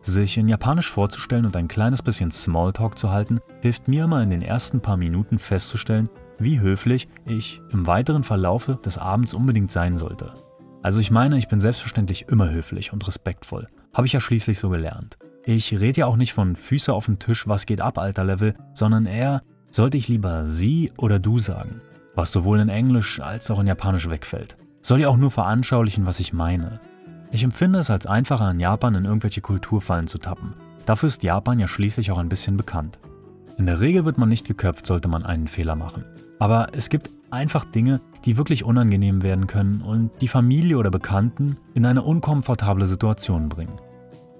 Sich 0.00 0.38
in 0.38 0.48
Japanisch 0.48 0.88
vorzustellen 0.88 1.46
und 1.46 1.56
ein 1.56 1.66
kleines 1.66 2.02
bisschen 2.02 2.30
Smalltalk 2.30 2.96
zu 2.96 3.10
halten, 3.10 3.40
hilft 3.60 3.88
mir 3.88 4.04
immer 4.04 4.22
in 4.22 4.30
den 4.30 4.42
ersten 4.42 4.80
paar 4.80 4.96
Minuten 4.96 5.40
festzustellen, 5.40 6.08
wie 6.38 6.60
höflich 6.60 7.08
ich 7.24 7.60
im 7.70 7.86
weiteren 7.86 8.24
Verlaufe 8.24 8.78
des 8.84 8.98
Abends 8.98 9.34
unbedingt 9.34 9.70
sein 9.70 9.96
sollte. 9.96 10.32
Also 10.82 11.00
ich 11.00 11.10
meine, 11.10 11.38
ich 11.38 11.48
bin 11.48 11.60
selbstverständlich 11.60 12.28
immer 12.28 12.50
höflich 12.50 12.92
und 12.92 13.06
respektvoll. 13.06 13.68
Habe 13.92 14.06
ich 14.06 14.12
ja 14.12 14.20
schließlich 14.20 14.58
so 14.58 14.68
gelernt. 14.68 15.18
Ich 15.44 15.72
rede 15.80 16.00
ja 16.00 16.06
auch 16.06 16.16
nicht 16.16 16.32
von 16.32 16.56
Füße 16.56 16.92
auf 16.92 17.06
dem 17.06 17.18
Tisch, 17.18 17.48
was 17.48 17.66
geht 17.66 17.80
ab, 17.80 17.98
alter 17.98 18.24
Level, 18.24 18.54
sondern 18.72 19.06
eher, 19.06 19.42
sollte 19.70 19.96
ich 19.96 20.08
lieber 20.08 20.46
sie 20.46 20.92
oder 20.96 21.18
du 21.18 21.38
sagen, 21.38 21.80
was 22.14 22.32
sowohl 22.32 22.60
in 22.60 22.68
Englisch 22.68 23.20
als 23.20 23.50
auch 23.50 23.58
in 23.58 23.66
Japanisch 23.66 24.08
wegfällt. 24.08 24.56
Soll 24.80 25.00
ja 25.00 25.08
auch 25.08 25.16
nur 25.16 25.30
veranschaulichen, 25.30 26.06
was 26.06 26.20
ich 26.20 26.32
meine. 26.32 26.80
Ich 27.30 27.42
empfinde 27.42 27.80
es 27.80 27.90
als 27.90 28.06
einfacher, 28.06 28.50
in 28.50 28.60
Japan 28.60 28.94
in 28.94 29.04
irgendwelche 29.04 29.40
Kulturfallen 29.40 30.06
zu 30.06 30.18
tappen. 30.18 30.54
Dafür 30.84 31.08
ist 31.08 31.24
Japan 31.24 31.58
ja 31.58 31.66
schließlich 31.66 32.12
auch 32.12 32.18
ein 32.18 32.28
bisschen 32.28 32.56
bekannt. 32.56 32.98
In 33.58 33.66
der 33.66 33.80
Regel 33.80 34.04
wird 34.04 34.18
man 34.18 34.28
nicht 34.28 34.46
geköpft, 34.46 34.86
sollte 34.86 35.08
man 35.08 35.24
einen 35.24 35.48
Fehler 35.48 35.76
machen. 35.76 36.04
Aber 36.38 36.68
es 36.72 36.88
gibt 36.88 37.10
einfach 37.30 37.64
Dinge, 37.64 38.00
die 38.24 38.36
wirklich 38.36 38.64
unangenehm 38.64 39.22
werden 39.22 39.46
können 39.46 39.82
und 39.82 40.10
die 40.20 40.28
Familie 40.28 40.78
oder 40.78 40.90
Bekannten 40.90 41.56
in 41.74 41.86
eine 41.86 42.02
unkomfortable 42.02 42.86
Situation 42.86 43.48
bringen. 43.48 43.80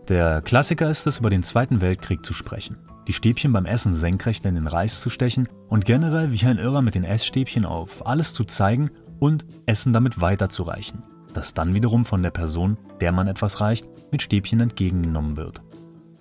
Der 0.08 0.40
Klassiker 0.40 0.88
ist 0.88 1.06
es, 1.06 1.18
über 1.18 1.30
den 1.30 1.42
Zweiten 1.42 1.80
Weltkrieg 1.80 2.24
zu 2.24 2.32
sprechen, 2.32 2.76
die 3.08 3.12
Stäbchen 3.12 3.52
beim 3.52 3.66
Essen 3.66 3.92
senkrecht 3.92 4.44
in 4.46 4.54
den 4.54 4.66
Reis 4.66 5.00
zu 5.00 5.10
stechen 5.10 5.48
und 5.68 5.84
generell 5.84 6.32
wie 6.32 6.46
ein 6.46 6.58
Irrer 6.58 6.82
mit 6.82 6.94
den 6.94 7.04
Essstäbchen 7.04 7.64
auf 7.64 8.06
alles 8.06 8.32
zu 8.32 8.44
zeigen 8.44 8.90
und 9.18 9.44
Essen 9.66 9.92
damit 9.92 10.20
weiterzureichen, 10.20 11.02
das 11.34 11.54
dann 11.54 11.74
wiederum 11.74 12.04
von 12.04 12.22
der 12.22 12.30
Person, 12.30 12.76
der 13.00 13.10
man 13.10 13.26
etwas 13.26 13.60
reicht, 13.60 13.88
mit 14.12 14.22
Stäbchen 14.22 14.60
entgegengenommen 14.60 15.36
wird. 15.36 15.60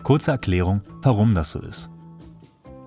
Kurze 0.02 0.32
Erklärung, 0.32 0.82
warum 1.02 1.36
das 1.36 1.52
so 1.52 1.60
ist. 1.60 1.90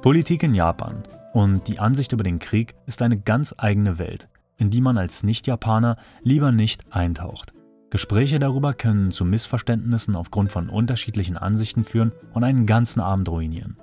Politik 0.03 0.43
in 0.43 0.55
Japan 0.55 1.03
und 1.39 1.69
die 1.69 1.79
Ansicht 1.79 2.11
über 2.11 2.25
den 2.25 2.41
Krieg 2.41 2.75
ist 2.87 3.01
eine 3.01 3.17
ganz 3.17 3.55
eigene 3.59 4.01
Welt, 4.01 4.29
in 4.57 4.71
die 4.71 4.81
man 4.81 4.99
als 4.99 5.23
Nicht-Japaner 5.23 5.97
lieber 6.25 6.51
nicht 6.51 6.93
eintaucht. 6.93 7.53
Gespräche 7.91 8.41
darüber 8.41 8.75
können 8.75 9.13
zu 9.13 9.25
Missverständnissen 9.25 10.17
aufgrund 10.17 10.51
von 10.51 10.69
unterschiedlichen 10.69 11.37
Ansichten 11.37 11.85
führen 11.85 12.11
und 12.35 12.43
einen 12.43 12.67
ganzen 12.67 12.99
Abend 12.99 13.29
ruinieren. 13.29 13.77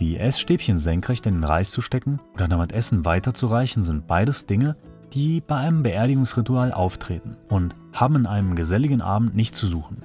Die 0.00 0.16
Essstäbchen 0.16 0.78
senkrecht 0.78 1.26
in 1.26 1.34
den 1.34 1.44
Reis 1.44 1.72
zu 1.72 1.82
stecken 1.82 2.20
oder 2.32 2.48
damit 2.48 2.72
Essen 2.72 3.04
weiterzureichen 3.04 3.82
sind 3.82 4.06
beides 4.06 4.46
Dinge, 4.46 4.74
die 5.12 5.42
bei 5.42 5.56
einem 5.56 5.82
Beerdigungsritual 5.82 6.72
auftreten 6.72 7.36
und 7.50 7.76
haben 7.92 8.16
in 8.16 8.26
einem 8.26 8.54
geselligen 8.54 9.02
Abend 9.02 9.36
nichts 9.36 9.58
zu 9.58 9.66
suchen. 9.66 10.04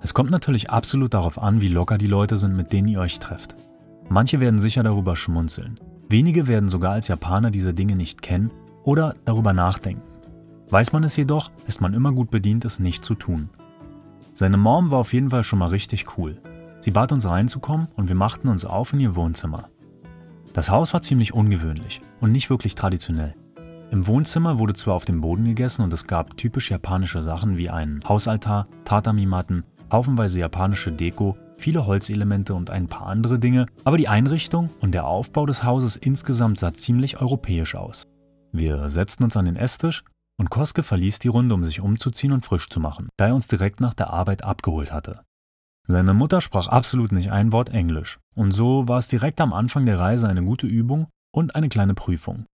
Es 0.00 0.14
kommt 0.14 0.30
natürlich 0.30 0.70
absolut 0.70 1.12
darauf 1.12 1.42
an, 1.42 1.60
wie 1.60 1.66
locker 1.66 1.98
die 1.98 2.06
Leute 2.06 2.36
sind, 2.36 2.54
mit 2.54 2.72
denen 2.72 2.86
ihr 2.86 3.00
euch 3.00 3.18
trefft. 3.18 3.56
Manche 4.08 4.38
werden 4.38 4.60
sicher 4.60 4.84
darüber 4.84 5.16
schmunzeln. 5.16 5.80
Wenige 6.10 6.48
werden 6.48 6.68
sogar 6.68 6.94
als 6.94 7.06
Japaner 7.06 7.52
diese 7.52 7.72
Dinge 7.72 7.94
nicht 7.94 8.20
kennen 8.20 8.50
oder 8.82 9.14
darüber 9.24 9.52
nachdenken. 9.52 10.02
Weiß 10.68 10.92
man 10.92 11.04
es 11.04 11.14
jedoch, 11.14 11.52
ist 11.68 11.80
man 11.80 11.94
immer 11.94 12.10
gut 12.10 12.32
bedient, 12.32 12.64
es 12.64 12.80
nicht 12.80 13.04
zu 13.04 13.14
tun. 13.14 13.48
Seine 14.34 14.56
Mom 14.56 14.90
war 14.90 14.98
auf 14.98 15.12
jeden 15.12 15.30
Fall 15.30 15.44
schon 15.44 15.60
mal 15.60 15.68
richtig 15.68 16.18
cool. 16.18 16.40
Sie 16.80 16.90
bat 16.90 17.12
uns 17.12 17.28
reinzukommen 17.28 17.86
und 17.94 18.08
wir 18.08 18.16
machten 18.16 18.48
uns 18.48 18.64
auf 18.64 18.92
in 18.92 18.98
ihr 18.98 19.14
Wohnzimmer. 19.14 19.68
Das 20.52 20.68
Haus 20.68 20.92
war 20.92 21.00
ziemlich 21.00 21.32
ungewöhnlich 21.32 22.00
und 22.20 22.32
nicht 22.32 22.50
wirklich 22.50 22.74
traditionell. 22.74 23.36
Im 23.92 24.08
Wohnzimmer 24.08 24.58
wurde 24.58 24.74
zwar 24.74 24.94
auf 24.94 25.04
dem 25.04 25.20
Boden 25.20 25.44
gegessen 25.44 25.82
und 25.82 25.92
es 25.92 26.08
gab 26.08 26.36
typisch 26.36 26.72
japanische 26.72 27.22
Sachen 27.22 27.56
wie 27.56 27.70
einen 27.70 28.02
Hausaltar, 28.08 28.66
Tatami-Matten, 28.84 29.62
haufenweise 29.92 30.40
japanische 30.40 30.90
Deko, 30.90 31.36
viele 31.60 31.86
Holzelemente 31.86 32.54
und 32.54 32.70
ein 32.70 32.88
paar 32.88 33.06
andere 33.06 33.38
Dinge, 33.38 33.66
aber 33.84 33.98
die 33.98 34.08
Einrichtung 34.08 34.70
und 34.80 34.92
der 34.92 35.06
Aufbau 35.06 35.46
des 35.46 35.62
Hauses 35.62 35.96
insgesamt 35.96 36.58
sah 36.58 36.72
ziemlich 36.72 37.20
europäisch 37.20 37.74
aus. 37.74 38.08
Wir 38.52 38.88
setzten 38.88 39.24
uns 39.24 39.36
an 39.36 39.44
den 39.44 39.56
Esstisch 39.56 40.02
und 40.38 40.50
Koske 40.50 40.82
verließ 40.82 41.18
die 41.18 41.28
Runde, 41.28 41.54
um 41.54 41.62
sich 41.62 41.80
umzuziehen 41.80 42.32
und 42.32 42.44
frisch 42.44 42.68
zu 42.70 42.80
machen, 42.80 43.08
da 43.18 43.28
er 43.28 43.34
uns 43.34 43.46
direkt 43.46 43.80
nach 43.80 43.94
der 43.94 44.10
Arbeit 44.10 44.42
abgeholt 44.42 44.92
hatte. 44.92 45.20
Seine 45.86 46.14
Mutter 46.14 46.40
sprach 46.40 46.66
absolut 46.66 47.12
nicht 47.12 47.30
ein 47.30 47.52
Wort 47.52 47.68
Englisch, 47.68 48.18
und 48.34 48.52
so 48.52 48.88
war 48.88 48.98
es 48.98 49.08
direkt 49.08 49.40
am 49.40 49.52
Anfang 49.52 49.86
der 49.86 49.98
Reise 49.98 50.28
eine 50.28 50.42
gute 50.42 50.66
Übung 50.66 51.08
und 51.32 51.54
eine 51.54 51.68
kleine 51.68 51.94
Prüfung. 51.94 52.46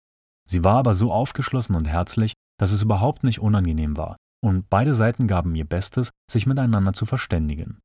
Sie 0.48 0.64
war 0.64 0.78
aber 0.78 0.94
so 0.94 1.12
aufgeschlossen 1.12 1.76
und 1.76 1.88
herzlich, 1.88 2.34
dass 2.58 2.72
es 2.72 2.82
überhaupt 2.82 3.24
nicht 3.24 3.40
unangenehm 3.40 3.98
war, 3.98 4.18
und 4.44 4.70
beide 4.70 4.94
Seiten 4.94 5.28
gaben 5.28 5.56
ihr 5.56 5.66
Bestes, 5.66 6.12
sich 6.30 6.46
miteinander 6.46 6.94
zu 6.94 7.06
verständigen. 7.06 7.80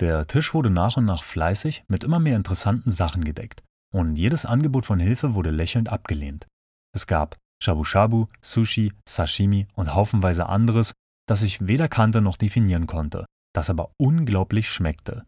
Der 0.00 0.26
Tisch 0.26 0.54
wurde 0.54 0.70
nach 0.70 0.96
und 0.96 1.04
nach 1.04 1.22
fleißig 1.22 1.84
mit 1.86 2.04
immer 2.04 2.18
mehr 2.18 2.36
interessanten 2.36 2.90
Sachen 2.90 3.22
gedeckt, 3.22 3.62
und 3.94 4.16
jedes 4.16 4.46
Angebot 4.46 4.86
von 4.86 4.98
Hilfe 4.98 5.34
wurde 5.34 5.50
lächelnd 5.50 5.90
abgelehnt. 5.90 6.46
Es 6.94 7.06
gab 7.06 7.36
Shabu 7.62 7.84
Shabu, 7.84 8.26
Sushi, 8.40 8.94
Sashimi 9.06 9.66
und 9.74 9.94
haufenweise 9.94 10.46
anderes, 10.46 10.94
das 11.28 11.42
ich 11.42 11.66
weder 11.68 11.86
kannte 11.86 12.22
noch 12.22 12.38
definieren 12.38 12.86
konnte, 12.86 13.26
das 13.54 13.68
aber 13.68 13.92
unglaublich 13.98 14.70
schmeckte. 14.70 15.26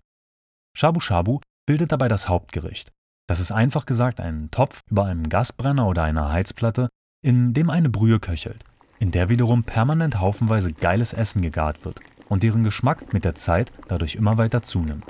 Shabu 0.75 1.01
Shabu 1.01 1.41
bildet 1.67 1.93
dabei 1.93 2.09
das 2.09 2.31
Hauptgericht. 2.31 2.91
Das 3.29 3.41
ist 3.41 3.53
einfach 3.53 3.85
gesagt 3.85 4.21
ein 4.21 4.51
Topf 4.51 4.81
über 4.91 5.05
einem 5.05 5.29
Gasbrenner 5.29 5.87
oder 5.87 6.03
einer 6.03 6.33
Heizplatte, 6.33 6.89
in 7.23 7.53
dem 7.53 7.69
eine 7.69 7.91
Brühe 7.91 8.21
köchelt, 8.21 8.65
in 8.99 9.11
der 9.11 9.29
wiederum 9.29 9.65
permanent 9.65 10.19
haufenweise 10.19 10.73
geiles 10.73 11.13
Essen 11.13 11.43
gegart 11.43 11.85
wird 11.85 12.01
und 12.33 12.42
deren 12.42 12.62
Geschmack 12.62 13.12
mit 13.12 13.27
der 13.27 13.35
Zeit 13.35 13.73
dadurch 13.88 14.14
immer 14.14 14.38
weiter 14.38 14.62
zunimmt. 14.62 15.05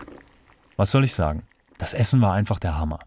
Was 0.76 0.90
soll 0.90 1.04
ich 1.04 1.14
sagen? 1.14 1.46
Das 1.78 1.94
Essen 1.94 2.20
war 2.20 2.32
einfach 2.32 2.58
der 2.58 2.76
Hammer. 2.76 2.98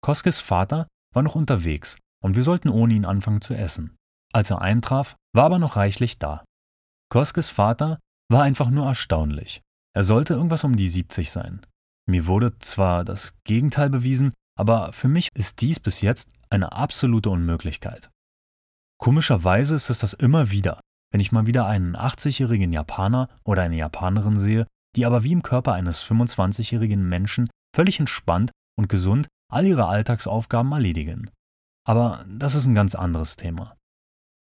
Koskes 0.00 0.40
Vater 0.40 0.88
war 1.14 1.22
noch 1.22 1.36
unterwegs 1.36 1.96
und 2.24 2.34
wir 2.34 2.42
sollten 2.42 2.68
ohne 2.68 2.94
ihn 2.94 3.04
anfangen 3.04 3.40
zu 3.40 3.54
essen. 3.54 3.94
Als 4.32 4.50
er 4.50 4.62
eintraf, 4.62 5.14
war 5.32 5.44
aber 5.44 5.60
noch 5.60 5.76
reichlich 5.76 6.18
da. 6.18 6.42
Koskes 7.08 7.50
Vater 7.50 8.00
war 8.28 8.42
einfach 8.42 8.68
nur 8.68 8.84
erstaunlich. 8.84 9.60
Er 9.94 10.02
sollte 10.02 10.34
irgendwas 10.34 10.64
um 10.64 10.74
die 10.74 10.88
70 10.88 11.30
sein. 11.30 11.64
Mir 12.08 12.26
wurde 12.26 12.58
zwar 12.58 13.04
das 13.04 13.36
Gegenteil 13.44 13.90
bewiesen, 13.90 14.32
aber 14.58 14.92
für 14.92 15.06
mich 15.06 15.28
ist 15.36 15.60
dies 15.60 15.78
bis 15.78 16.00
jetzt 16.00 16.32
eine 16.50 16.72
absolute 16.72 17.30
Unmöglichkeit. 17.30 18.10
Komischerweise 18.98 19.76
ist 19.76 19.88
es 19.88 20.00
das 20.00 20.14
immer 20.14 20.50
wieder, 20.50 20.80
wenn 21.12 21.20
ich 21.20 21.30
mal 21.30 21.46
wieder 21.46 21.66
einen 21.66 21.94
80-jährigen 21.96 22.72
Japaner 22.72 23.28
oder 23.44 23.62
eine 23.62 23.76
Japanerin 23.76 24.36
sehe, 24.36 24.66
die 24.96 25.06
aber 25.06 25.22
wie 25.22 25.32
im 25.32 25.42
Körper 25.42 25.74
eines 25.74 26.02
25-jährigen 26.02 27.08
Menschen 27.08 27.48
völlig 27.74 28.00
entspannt 28.00 28.50
und 28.76 28.88
gesund 28.88 29.28
all 29.50 29.66
ihre 29.66 29.86
Alltagsaufgaben 29.86 30.72
erledigen. 30.72 31.30
Aber 31.86 32.24
das 32.28 32.54
ist 32.54 32.66
ein 32.66 32.74
ganz 32.74 32.94
anderes 32.94 33.36
Thema. 33.36 33.76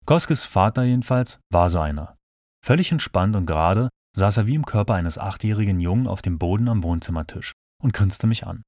Koskes 0.04 0.44
Vater 0.44 0.82
jedenfalls 0.82 1.40
war 1.50 1.70
so 1.70 1.80
einer. 1.80 2.16
Völlig 2.64 2.92
entspannt 2.92 3.34
und 3.34 3.46
gerade 3.46 3.88
saß 4.16 4.38
er 4.38 4.46
wie 4.46 4.54
im 4.54 4.66
Körper 4.66 4.94
eines 4.94 5.18
achtjährigen 5.18 5.80
Jungen 5.80 6.06
auf 6.06 6.22
dem 6.22 6.38
Boden 6.38 6.68
am 6.68 6.82
Wohnzimmertisch 6.82 7.52
und 7.82 7.94
grinste 7.94 8.26
mich 8.26 8.46
an. 8.46 8.62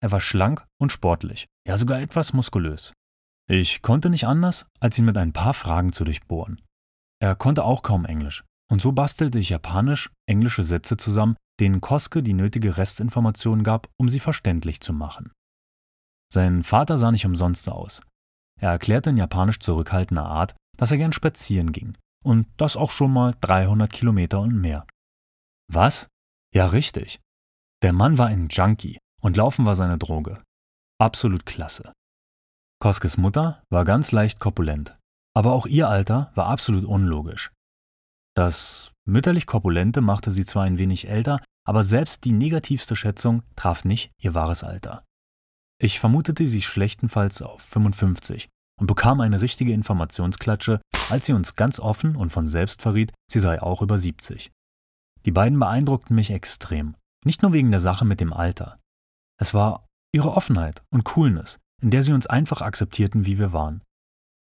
Er 0.00 0.12
war 0.12 0.20
schlank 0.20 0.64
und 0.80 0.92
sportlich, 0.92 1.46
ja 1.66 1.76
sogar 1.76 2.00
etwas 2.00 2.32
muskulös. 2.32 2.92
Ich 3.50 3.82
konnte 3.82 4.10
nicht 4.10 4.26
anders, 4.26 4.66
als 4.78 4.98
ihn 4.98 5.04
mit 5.04 5.18
ein 5.18 5.32
paar 5.32 5.54
Fragen 5.54 5.92
zu 5.92 6.04
durchbohren. 6.04 6.60
Er 7.20 7.34
konnte 7.36 7.64
auch 7.64 7.82
kaum 7.82 8.04
Englisch, 8.04 8.44
und 8.70 8.80
so 8.80 8.92
bastelte 8.92 9.38
ich 9.38 9.48
japanisch-englische 9.48 10.62
Sätze 10.62 10.96
zusammen, 10.96 11.36
denen 11.60 11.80
Koske 11.80 12.22
die 12.22 12.34
nötige 12.34 12.76
Restinformation 12.76 13.62
gab, 13.64 13.88
um 13.98 14.08
sie 14.08 14.20
verständlich 14.20 14.80
zu 14.80 14.92
machen. 14.92 15.32
Sein 16.32 16.62
Vater 16.62 16.98
sah 16.98 17.10
nicht 17.10 17.26
umsonst 17.26 17.64
so 17.64 17.72
aus. 17.72 18.02
Er 18.60 18.70
erklärte 18.70 19.10
in 19.10 19.16
japanisch 19.16 19.60
zurückhaltender 19.60 20.26
Art, 20.26 20.54
dass 20.76 20.90
er 20.90 20.98
gern 20.98 21.12
spazieren 21.12 21.72
ging. 21.72 21.96
Und 22.24 22.48
das 22.56 22.76
auch 22.76 22.90
schon 22.90 23.12
mal 23.12 23.34
300 23.40 23.90
Kilometer 23.92 24.40
und 24.40 24.54
mehr. 24.54 24.86
Was? 25.72 26.08
Ja, 26.54 26.66
richtig. 26.66 27.20
Der 27.82 27.92
Mann 27.92 28.18
war 28.18 28.26
ein 28.26 28.48
Junkie 28.48 28.98
und 29.22 29.36
Laufen 29.36 29.66
war 29.66 29.74
seine 29.74 29.98
Droge. 29.98 30.42
Absolut 31.00 31.46
klasse. 31.46 31.92
Koskes 32.80 33.16
Mutter 33.16 33.62
war 33.70 33.84
ganz 33.84 34.12
leicht 34.12 34.40
korpulent, 34.40 34.97
aber 35.38 35.52
auch 35.52 35.66
ihr 35.66 35.88
Alter 35.88 36.32
war 36.34 36.46
absolut 36.46 36.84
unlogisch. 36.84 37.52
Das 38.34 38.90
mütterlich 39.04 39.46
Korpulente 39.46 40.00
machte 40.00 40.32
sie 40.32 40.44
zwar 40.44 40.64
ein 40.64 40.78
wenig 40.78 41.08
älter, 41.08 41.40
aber 41.64 41.84
selbst 41.84 42.24
die 42.24 42.32
negativste 42.32 42.96
Schätzung 42.96 43.44
traf 43.54 43.84
nicht 43.84 44.10
ihr 44.20 44.34
wahres 44.34 44.64
Alter. 44.64 45.04
Ich 45.80 46.00
vermutete 46.00 46.48
sie 46.48 46.60
schlechtenfalls 46.60 47.40
auf 47.40 47.62
55 47.62 48.48
und 48.80 48.88
bekam 48.88 49.20
eine 49.20 49.40
richtige 49.40 49.72
Informationsklatsche, 49.72 50.80
als 51.08 51.26
sie 51.26 51.34
uns 51.34 51.54
ganz 51.54 51.78
offen 51.78 52.16
und 52.16 52.30
von 52.30 52.48
selbst 52.48 52.82
verriet, 52.82 53.12
sie 53.30 53.38
sei 53.38 53.62
auch 53.62 53.80
über 53.80 53.96
70. 53.96 54.50
Die 55.24 55.30
beiden 55.30 55.60
beeindruckten 55.60 56.16
mich 56.16 56.32
extrem, 56.32 56.96
nicht 57.24 57.42
nur 57.42 57.52
wegen 57.52 57.70
der 57.70 57.78
Sache 57.78 58.04
mit 58.04 58.18
dem 58.18 58.32
Alter. 58.32 58.80
Es 59.40 59.54
war 59.54 59.86
ihre 60.12 60.32
Offenheit 60.32 60.82
und 60.90 61.04
Coolness, 61.04 61.60
in 61.80 61.90
der 61.90 62.02
sie 62.02 62.12
uns 62.12 62.26
einfach 62.26 62.60
akzeptierten, 62.60 63.24
wie 63.24 63.38
wir 63.38 63.52
waren. 63.52 63.84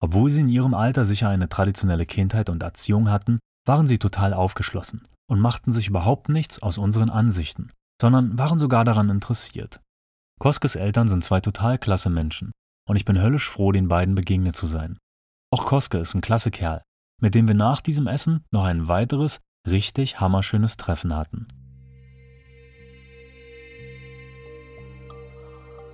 Obwohl 0.00 0.30
sie 0.30 0.42
in 0.42 0.48
ihrem 0.48 0.74
Alter 0.74 1.04
sicher 1.04 1.28
eine 1.28 1.48
traditionelle 1.48 2.06
Kindheit 2.06 2.50
und 2.50 2.62
Erziehung 2.62 3.10
hatten, 3.10 3.40
waren 3.66 3.86
sie 3.86 3.98
total 3.98 4.32
aufgeschlossen 4.32 5.06
und 5.28 5.40
machten 5.40 5.72
sich 5.72 5.88
überhaupt 5.88 6.28
nichts 6.28 6.62
aus 6.62 6.78
unseren 6.78 7.10
Ansichten, 7.10 7.68
sondern 8.00 8.38
waren 8.38 8.58
sogar 8.58 8.84
daran 8.84 9.10
interessiert. 9.10 9.80
Koskes 10.38 10.76
Eltern 10.76 11.08
sind 11.08 11.24
zwei 11.24 11.40
total 11.40 11.78
klasse 11.78 12.10
Menschen 12.10 12.52
und 12.88 12.96
ich 12.96 13.04
bin 13.04 13.20
höllisch 13.20 13.48
froh, 13.48 13.72
den 13.72 13.88
beiden 13.88 14.14
begegnet 14.14 14.54
zu 14.54 14.66
sein. 14.66 14.98
Auch 15.50 15.66
Koske 15.66 15.98
ist 15.98 16.14
ein 16.14 16.20
klasse 16.20 16.50
Kerl, 16.50 16.82
mit 17.20 17.34
dem 17.34 17.48
wir 17.48 17.54
nach 17.54 17.80
diesem 17.80 18.06
Essen 18.06 18.44
noch 18.52 18.64
ein 18.64 18.86
weiteres, 18.86 19.40
richtig 19.66 20.20
hammerschönes 20.20 20.76
Treffen 20.76 21.14
hatten. 21.14 21.48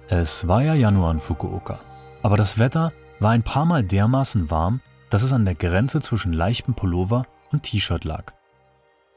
Es 0.08 0.46
war 0.46 0.62
ja 0.62 0.74
Januar 0.74 1.12
in 1.12 1.20
Fukuoka, 1.20 1.80
aber 2.22 2.36
das 2.36 2.58
Wetter 2.58 2.92
war 3.20 3.30
ein 3.30 3.42
paar 3.42 3.64
Mal 3.64 3.82
dermaßen 3.82 4.50
warm, 4.50 4.80
dass 5.10 5.22
es 5.22 5.32
an 5.32 5.44
der 5.44 5.54
Grenze 5.54 6.00
zwischen 6.00 6.32
leichtem 6.32 6.74
Pullover 6.74 7.26
und 7.52 7.62
T-Shirt 7.62 8.04
lag. 8.04 8.32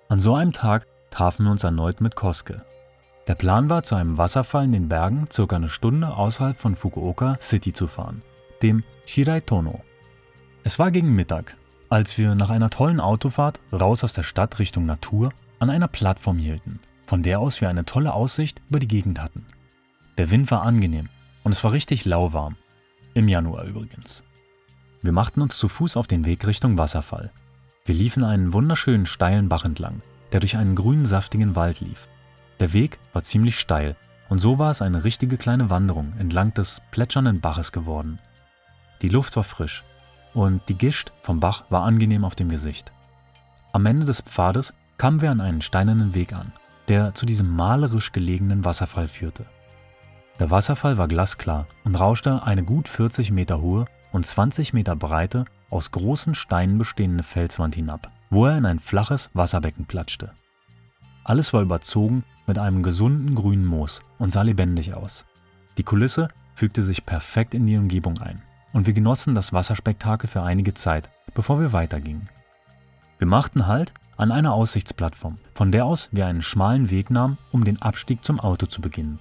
An 0.09 0.19
so 0.19 0.35
einem 0.35 0.53
Tag 0.53 0.87
trafen 1.09 1.45
wir 1.45 1.51
uns 1.51 1.63
erneut 1.63 2.01
mit 2.01 2.15
Koske. 2.15 2.63
Der 3.27 3.35
Plan 3.35 3.69
war, 3.69 3.83
zu 3.83 3.95
einem 3.95 4.17
Wasserfall 4.17 4.63
in 4.63 4.71
den 4.71 4.87
Bergen 4.87 5.25
circa 5.31 5.57
eine 5.57 5.69
Stunde 5.69 6.15
außerhalb 6.15 6.57
von 6.57 6.75
Fukuoka 6.75 7.37
City 7.41 7.73
zu 7.73 7.87
fahren, 7.87 8.21
dem 8.61 8.83
Shiraitono. 9.05 9.81
Es 10.63 10.79
war 10.79 10.91
gegen 10.91 11.13
Mittag, 11.13 11.57
als 11.89 12.17
wir 12.17 12.35
nach 12.35 12.49
einer 12.49 12.69
tollen 12.69 12.99
Autofahrt 12.99 13.59
raus 13.73 14.03
aus 14.03 14.13
der 14.13 14.23
Stadt 14.23 14.59
Richtung 14.59 14.85
Natur 14.85 15.33
an 15.59 15.69
einer 15.69 15.87
Plattform 15.87 16.37
hielten, 16.37 16.79
von 17.05 17.23
der 17.23 17.39
aus 17.39 17.59
wir 17.59 17.69
eine 17.69 17.85
tolle 17.85 18.13
Aussicht 18.13 18.61
über 18.69 18.79
die 18.79 18.87
Gegend 18.87 19.21
hatten. 19.21 19.45
Der 20.17 20.29
Wind 20.29 20.49
war 20.51 20.61
angenehm 20.61 21.09
und 21.43 21.51
es 21.51 21.63
war 21.63 21.73
richtig 21.73 22.05
lauwarm. 22.05 22.55
Im 23.17 23.27
Januar 23.27 23.63
übrigens. 23.63 24.23
Wir 25.01 25.11
machten 25.11 25.41
uns 25.41 25.57
zu 25.57 25.67
Fuß 25.69 25.97
auf 25.97 26.05
den 26.05 26.23
Weg 26.27 26.45
Richtung 26.45 26.77
Wasserfall. 26.77 27.31
Wir 27.83 27.95
liefen 27.95 28.23
einen 28.23 28.53
wunderschönen 28.53 29.07
steilen 29.07 29.49
Bach 29.49 29.65
entlang, 29.65 30.03
der 30.31 30.39
durch 30.39 30.55
einen 30.55 30.75
grünen 30.75 31.07
saftigen 31.07 31.55
Wald 31.55 31.79
lief. 31.79 32.07
Der 32.59 32.73
Weg 32.73 32.99
war 33.13 33.23
ziemlich 33.23 33.57
steil 33.57 33.95
und 34.29 34.37
so 34.37 34.59
war 34.59 34.69
es 34.69 34.83
eine 34.83 35.03
richtige 35.03 35.37
kleine 35.37 35.71
Wanderung 35.71 36.13
entlang 36.19 36.53
des 36.53 36.83
plätschernden 36.91 37.41
Baches 37.41 37.71
geworden. 37.71 38.19
Die 39.01 39.09
Luft 39.09 39.35
war 39.35 39.43
frisch 39.43 39.83
und 40.35 40.61
die 40.69 40.77
Gischt 40.77 41.11
vom 41.23 41.39
Bach 41.39 41.63
war 41.71 41.85
angenehm 41.85 42.23
auf 42.23 42.35
dem 42.35 42.49
Gesicht. 42.49 42.91
Am 43.71 43.87
Ende 43.87 44.05
des 44.05 44.21
Pfades 44.21 44.75
kamen 44.99 45.21
wir 45.23 45.31
an 45.31 45.41
einen 45.41 45.63
steinernen 45.63 46.13
Weg 46.13 46.33
an, 46.33 46.53
der 46.87 47.15
zu 47.15 47.25
diesem 47.25 47.55
malerisch 47.55 48.11
gelegenen 48.11 48.63
Wasserfall 48.63 49.07
führte. 49.07 49.47
Der 50.39 50.51
Wasserfall 50.51 50.99
war 50.99 51.07
glasklar 51.07 51.65
und 51.83 51.95
rauschte 51.95 52.43
eine 52.43 52.63
gut 52.63 52.87
40 52.87 53.31
Meter 53.31 53.59
hohe 53.59 53.85
und 54.11 54.23
20 54.23 54.71
Meter 54.71 54.95
breite, 54.95 55.45
aus 55.69 55.91
großen 55.91 56.35
Steinen 56.35 56.77
bestehende 56.77 57.23
Felswand 57.23 57.75
hinab, 57.75 58.11
wo 58.29 58.45
er 58.45 58.57
in 58.57 58.65
ein 58.65 58.79
flaches 58.79 59.31
Wasserbecken 59.33 59.85
platschte. 59.85 60.31
Alles 61.23 61.53
war 61.53 61.61
überzogen 61.61 62.23
mit 62.45 62.59
einem 62.59 62.83
gesunden 62.83 63.35
grünen 63.35 63.65
Moos 63.65 64.01
und 64.19 64.31
sah 64.31 64.43
lebendig 64.43 64.93
aus. 64.93 65.25
Die 65.77 65.83
Kulisse 65.83 66.29
fügte 66.53 66.83
sich 66.83 67.05
perfekt 67.05 67.53
in 67.53 67.65
die 67.65 67.77
Umgebung 67.77 68.19
ein 68.19 68.41
und 68.73 68.85
wir 68.85 68.93
genossen 68.93 69.35
das 69.35 69.53
Wasserspektakel 69.53 70.29
für 70.29 70.43
einige 70.43 70.73
Zeit, 70.73 71.09
bevor 71.33 71.59
wir 71.59 71.73
weitergingen. 71.73 72.29
Wir 73.17 73.27
machten 73.27 73.65
Halt 73.65 73.93
an 74.17 74.31
einer 74.31 74.53
Aussichtsplattform, 74.53 75.39
von 75.55 75.71
der 75.71 75.85
aus 75.85 76.09
wir 76.11 76.27
einen 76.27 76.43
schmalen 76.43 76.91
Weg 76.91 77.09
nahmen, 77.09 77.37
um 77.51 77.63
den 77.63 77.81
Abstieg 77.81 78.23
zum 78.23 78.39
Auto 78.39 78.67
zu 78.67 78.81
beginnen. 78.81 79.19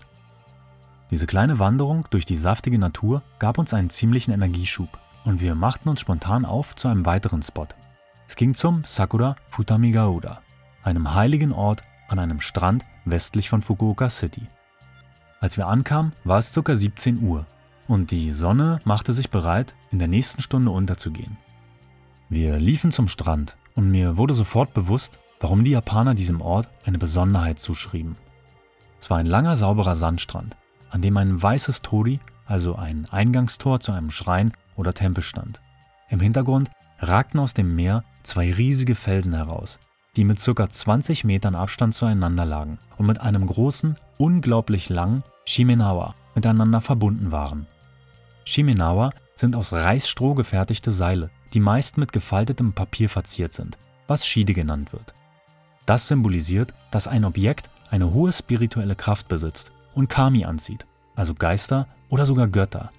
Diese 1.11 1.27
kleine 1.27 1.59
Wanderung 1.59 2.07
durch 2.11 2.25
die 2.25 2.37
saftige 2.37 2.79
Natur 2.79 3.23
gab 3.39 3.59
uns 3.59 3.73
einen 3.73 3.91
ziemlichen 3.91 4.33
Energieschub 4.33 4.89
und 5.25 5.41
wir 5.41 5.55
machten 5.55 5.89
uns 5.89 6.01
spontan 6.01 6.45
auf 6.45 6.75
zu 6.75 6.89
einem 6.89 7.07
weiteren 7.07 7.43
Spot. 7.43 7.69
Es 8.27 8.35
ging 8.35 8.55
zum 8.55 8.83
Sakura 8.85 9.37
Futamigaura, 9.51 10.41
einem 10.83 11.15
heiligen 11.15 11.53
Ort 11.53 11.85
an 12.09 12.19
einem 12.19 12.41
Strand 12.41 12.85
westlich 13.05 13.49
von 13.49 13.63
Fukuoka 13.63 14.11
City. 14.11 14.43
Als 15.41 15.57
wir 15.57 15.69
ankamen, 15.69 16.13
war 16.25 16.39
es 16.39 16.53
ca. 16.53 16.75
17 16.75 17.23
Uhr 17.23 17.47
und 17.87 18.11
die 18.11 18.33
Sonne 18.33 18.81
machte 18.85 19.13
sich 19.13 19.31
bereit, 19.31 19.77
in 19.93 20.01
der 20.01 20.09
nächsten 20.09 20.43
Stunde 20.43 20.73
unterzugehen. 20.73 21.37
Wir 22.29 22.59
liefen 22.59 22.91
zum 22.91 23.07
Strand 23.07 23.57
und 23.77 23.91
mir 23.93 24.17
wurde 24.17 24.35
sofort 24.35 24.75
bewusst, 24.75 25.21
warum 25.39 25.63
die 25.63 25.71
Japaner 25.71 26.15
diesem 26.15 26.41
Ort 26.41 26.69
eine 26.85 26.99
Besonderheit 26.99 27.61
zuschrieben. 27.61 28.17
Es 28.99 29.09
war 29.09 29.19
ein 29.19 29.27
langer, 29.27 29.55
sauberer 29.55 29.95
Sandstrand, 29.95 30.57
an 30.91 31.03
dem 31.03 31.17
ein 31.17 31.43
weißes 31.43 31.83
Tori, 31.83 32.21
also 32.47 32.77
ein 32.77 33.07
Eingangstor 33.11 33.81
zu 33.81 33.93
einem 33.93 34.11
Schrein 34.11 34.53
oder 34.77 34.95
Tempel 34.95 35.23
stand. 35.23 35.61
Im 36.09 36.21
Hintergrund 36.21 36.71
ragten 37.01 37.41
aus 37.41 37.55
dem 37.55 37.75
Meer 37.75 38.05
zwei 38.23 38.53
riesige 38.53 38.95
Felsen 38.95 39.35
heraus, 39.35 39.79
die 40.17 40.25
mit 40.25 40.43
ca. 40.43 40.69
20 40.69 41.25
Metern 41.25 41.55
Abstand 41.55 41.95
zueinander 41.95 42.45
lagen 42.45 42.79
und 42.97 43.07
mit 43.07 43.21
einem 43.21 43.47
großen, 43.47 43.97
unglaublich 44.19 44.89
langen 44.89 45.23
Shimenawa 45.45 46.15
miteinander 46.35 46.81
verbunden 46.81 47.33
waren. 47.33 47.67
Shimenawa 48.45 49.11
sind 49.35 49.57
aus 49.57 49.73
Reisstroh 49.73 50.35
gefertigte 50.35 50.93
Seile, 50.93 51.31
die 51.53 51.61
meist 51.61 51.99
mit 51.99 52.13
gefaltetem 52.13 52.73
Papier 52.73 53.09
verziert 53.09 53.53
sind, 53.53 53.77
was 54.07 54.27
Shide 54.27 54.55
genannt 54.55 54.93
wird. 54.93 55.15
Das 55.85 56.09
symbolisiert, 56.09 56.73
dass 56.91 57.09
ein 57.09 57.25
Objekt 57.25 57.71
eine 57.91 58.13
hohe 58.13 58.33
spirituelle 58.33 58.97
Kraft 58.97 59.29
besitzt 59.29 59.73
und 59.97 60.09
Kami 60.09 60.45
anzieht, 60.45 60.87
also 61.17 61.35
Geister 61.35 61.89
oder 62.09 62.25
sogar 62.25 62.47
Götter. 62.47 62.93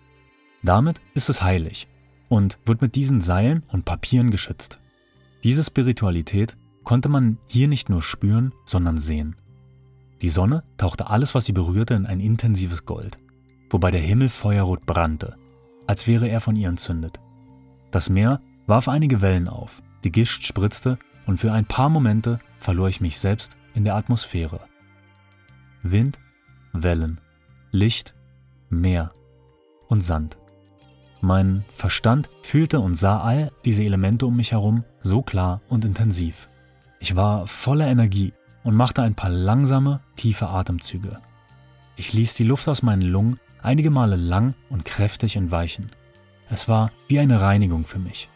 Damit 0.63 0.99
ist 1.13 1.29
es 1.29 1.41
heilig 1.41 1.87
und 2.27 2.59
wird 2.65 2.81
mit 2.81 2.95
diesen 2.95 3.21
Seilen 3.21 3.63
und 3.69 3.85
Papieren 3.85 4.31
geschützt. 4.31 4.79
Diese 5.43 5.63
Spiritualität 5.63 6.57
konnte 6.83 7.07
man 7.07 7.37
hier 7.47 7.67
nicht 7.67 7.89
nur 7.89 8.01
spüren, 8.01 8.53
sondern 8.65 8.97
sehen. 8.97 9.35
Die 10.21 10.29
Sonne 10.29 10.63
tauchte 10.77 11.09
alles, 11.09 11.35
was 11.35 11.45
sie 11.45 11.53
berührte, 11.53 11.93
in 11.93 12.07
ein 12.07 12.19
intensives 12.19 12.85
Gold, 12.85 13.19
wobei 13.69 13.91
der 13.91 14.01
Himmel 14.01 14.29
feuerrot 14.29 14.85
brannte, 14.85 15.37
als 15.85 16.07
wäre 16.07 16.27
er 16.27 16.41
von 16.41 16.55
ihr 16.55 16.69
entzündet. 16.69 17.19
Das 17.91 18.09
Meer 18.09 18.41
warf 18.65 18.87
einige 18.87 19.21
Wellen 19.21 19.47
auf, 19.47 19.83
die 20.03 20.11
Gischt 20.11 20.43
spritzte 20.43 20.97
und 21.27 21.39
für 21.39 21.51
ein 21.51 21.65
paar 21.65 21.89
Momente 21.89 22.39
verlor 22.59 22.89
ich 22.89 22.99
mich 22.99 23.19
selbst 23.19 23.55
in 23.75 23.83
der 23.83 23.95
Atmosphäre. 23.95 24.61
Wind, 25.83 26.19
Wellen, 26.83 27.19
Licht, 27.71 28.13
Meer 28.69 29.11
und 29.87 30.01
Sand. 30.01 30.37
Mein 31.21 31.65
Verstand 31.75 32.29
fühlte 32.43 32.79
und 32.79 32.95
sah 32.95 33.21
all 33.21 33.51
diese 33.65 33.83
Elemente 33.83 34.25
um 34.25 34.35
mich 34.35 34.51
herum 34.51 34.83
so 35.01 35.21
klar 35.21 35.61
und 35.67 35.85
intensiv. 35.85 36.49
Ich 36.99 37.15
war 37.15 37.47
voller 37.47 37.87
Energie 37.87 38.33
und 38.63 38.75
machte 38.75 39.01
ein 39.01 39.15
paar 39.15 39.29
langsame, 39.29 40.01
tiefe 40.15 40.47
Atemzüge. 40.47 41.19
Ich 41.95 42.13
ließ 42.13 42.35
die 42.35 42.43
Luft 42.43 42.67
aus 42.67 42.83
meinen 42.83 43.01
Lungen 43.01 43.39
einige 43.61 43.89
Male 43.89 44.15
lang 44.15 44.53
und 44.69 44.85
kräftig 44.85 45.35
entweichen. 45.35 45.91
Es 46.49 46.67
war 46.69 46.91
wie 47.07 47.19
eine 47.19 47.41
Reinigung 47.41 47.85
für 47.85 47.99
mich. 47.99 48.29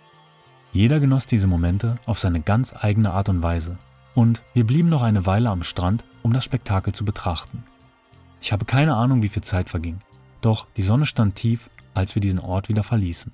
Jeder 0.74 1.00
genoss 1.00 1.28
diese 1.28 1.48
Momente 1.48 1.98
auf 2.06 2.20
seine 2.20 2.42
ganz 2.42 2.74
eigene 2.74 3.12
Art 3.12 3.30
und 3.30 3.44
Weise. 3.44 3.78
Und 4.16 4.42
wir 4.54 4.66
blieben 4.66 4.90
noch 4.90 5.02
eine 5.02 5.26
Weile 5.26 5.50
am 5.50 5.64
Strand, 5.64 6.04
um 6.24 6.34
das 6.34 6.46
Spektakel 6.46 6.94
zu 6.94 7.06
betrachten. 7.06 7.64
Ich 8.42 8.52
habe 8.52 8.66
keine 8.66 8.96
Ahnung, 8.96 9.22
wie 9.22 9.30
viel 9.30 9.44
Zeit 9.44 9.70
verging. 9.70 10.02
Doch 10.42 10.68
die 10.76 10.82
Sonne 10.82 11.06
stand 11.06 11.36
tief, 11.36 11.70
als 11.94 12.16
wir 12.16 12.22
diesen 12.22 12.40
Ort 12.40 12.68
wieder 12.70 12.84
verließen. 12.84 13.32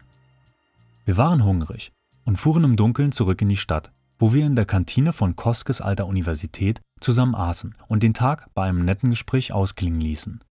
Wir 1.06 1.16
waren 1.16 1.44
hungrig 1.46 1.94
und 2.26 2.36
fuhren 2.36 2.66
im 2.66 2.76
Dunkeln 2.76 3.14
zurück 3.14 3.42
in 3.42 3.50
die 3.50 3.58
Stadt, 3.58 3.94
wo 4.20 4.34
wir 4.34 4.46
in 4.46 4.58
der 4.58 4.66
Kantine 4.66 5.14
von 5.14 5.38
Koskes 5.38 5.80
alter 5.80 6.06
Universität 6.06 6.82
zusammen 7.00 7.36
aßen 7.36 7.76
und 7.88 8.04
den 8.04 8.14
Tag 8.14 8.54
bei 8.54 8.68
einem 8.68 8.84
netten 8.84 9.12
Gespräch 9.12 9.54
ausklingen 9.54 10.02
ließen. 10.02 10.44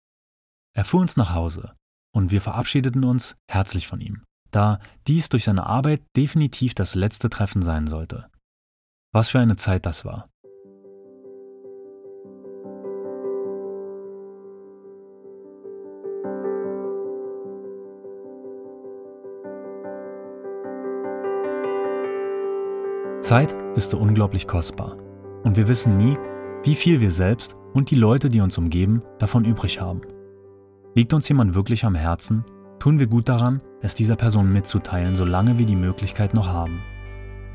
Er 0.73 0.85
fuhr 0.85 1.01
uns 1.01 1.17
nach 1.17 1.33
Hause 1.33 1.73
und 2.13 2.31
wir 2.31 2.41
verabschiedeten 2.41 3.03
uns 3.03 3.35
herzlich 3.49 3.87
von 3.87 3.99
ihm, 3.99 4.23
da 4.51 4.79
dies 5.07 5.27
durch 5.27 5.43
seine 5.43 5.65
Arbeit 5.65 6.01
definitiv 6.15 6.73
das 6.73 6.95
letzte 6.95 7.29
Treffen 7.29 7.61
sein 7.61 7.87
sollte. 7.87 8.29
Was 9.11 9.29
für 9.29 9.39
eine 9.39 9.57
Zeit 9.57 9.85
das 9.85 10.05
war. 10.05 10.29
Zeit 23.25 23.55
ist 23.73 23.89
so 23.89 23.97
unglaublich 23.97 24.47
kostbar 24.47 24.97
und 25.43 25.57
wir 25.57 25.67
wissen 25.67 25.97
nie, 25.97 26.15
wie 26.61 26.75
viel 26.75 27.01
wir 27.01 27.09
selbst 27.09 27.55
und 27.73 27.89
die 27.89 27.95
Leute, 27.95 28.29
die 28.29 28.39
uns 28.39 28.55
umgeben, 28.55 29.01
davon 29.17 29.45
übrig 29.45 29.81
haben. 29.81 30.01
Liegt 30.93 31.11
uns 31.11 31.27
jemand 31.27 31.55
wirklich 31.55 31.85
am 31.85 31.95
Herzen, 31.95 32.45
tun 32.77 32.99
wir 32.99 33.07
gut 33.07 33.27
daran, 33.27 33.61
es 33.81 33.95
dieser 33.95 34.15
Person 34.15 34.53
mitzuteilen, 34.53 35.15
solange 35.15 35.57
wir 35.57 35.65
die 35.65 35.75
Möglichkeit 35.75 36.35
noch 36.35 36.49
haben. 36.49 36.83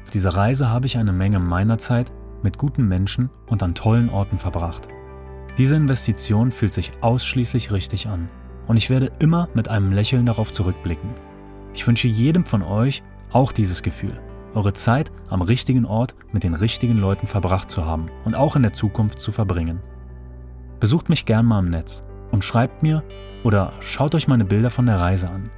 Auf 0.03 0.11
dieser 0.11 0.31
Reise 0.31 0.71
habe 0.71 0.87
ich 0.87 0.99
eine 0.99 1.13
Menge 1.13 1.39
meiner 1.39 1.79
Zeit 1.79 2.11
mit 2.43 2.59
guten 2.59 2.89
Menschen 2.89 3.31
und 3.47 3.63
an 3.63 3.77
tollen 3.77 4.11
Orten 4.11 4.39
verbracht. 4.39 4.89
Diese 5.57 5.77
Investition 5.77 6.51
fühlt 6.51 6.73
sich 6.73 6.91
ausschließlich 7.01 7.71
richtig 7.71 8.09
an 8.09 8.29
und 8.67 8.77
ich 8.77 8.91
werde 8.91 9.13
immer 9.21 9.49
mit 9.55 9.69
einem 9.69 9.93
Lächeln 9.93 10.27
darauf 10.27 10.51
zurückblicken. 10.51 11.11
Ich 11.75 11.87
wünsche 11.87 12.09
jedem 12.09 12.45
von 12.45 12.65
euch 12.65 13.05
auch 13.31 13.53
dieses 13.53 13.85
Gefühl 13.85 14.19
eure 14.55 14.73
Zeit 14.73 15.11
am 15.29 15.43
richtigen 15.43 15.85
Ort 15.85 16.15
mit 16.33 16.45
den 16.45 16.55
richtigen 16.55 16.99
Leuten 16.99 17.27
verbracht 17.27 17.71
zu 17.71 17.85
haben 17.85 18.11
und 18.25 18.35
auch 18.35 18.57
in 18.57 18.63
der 18.63 18.73
Zukunft 18.73 19.21
zu 19.21 19.33
verbringen. 19.33 19.81
Besucht 20.81 21.09
mich 21.09 21.27
gern 21.27 21.47
mal 21.47 21.61
im 21.61 21.71
Netz 21.71 22.03
und 22.31 22.45
schreibt 22.45 22.83
mir 22.83 23.03
oder 23.45 23.73
schaut 23.81 24.15
euch 24.15 24.29
meine 24.29 24.45
Bilder 24.45 24.71
von 24.71 24.87
der 24.87 24.99
Reise 24.99 25.31
an. 25.31 25.51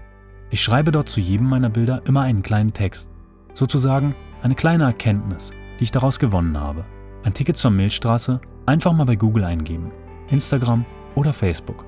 Ich 0.50 0.62
schreibe 0.62 0.92
dort 0.92 1.08
zu 1.08 1.20
jedem 1.20 1.48
meiner 1.48 1.70
Bilder 1.70 2.02
immer 2.06 2.22
einen 2.22 2.42
kleinen 2.42 2.72
Text, 2.72 3.10
sozusagen 3.54 4.14
eine 4.42 4.54
kleine 4.54 4.84
Erkenntnis, 4.84 5.52
die 5.78 5.84
ich 5.84 5.90
daraus 5.90 6.18
gewonnen 6.18 6.58
habe. 6.58 6.84
Ein 7.24 7.34
Ticket 7.34 7.56
zur 7.56 7.70
Milchstraße 7.70 8.40
einfach 8.66 8.92
mal 8.92 9.04
bei 9.04 9.16
Google 9.16 9.44
eingeben, 9.44 9.92
Instagram 10.28 10.84
oder 11.14 11.32
Facebook. 11.32 11.86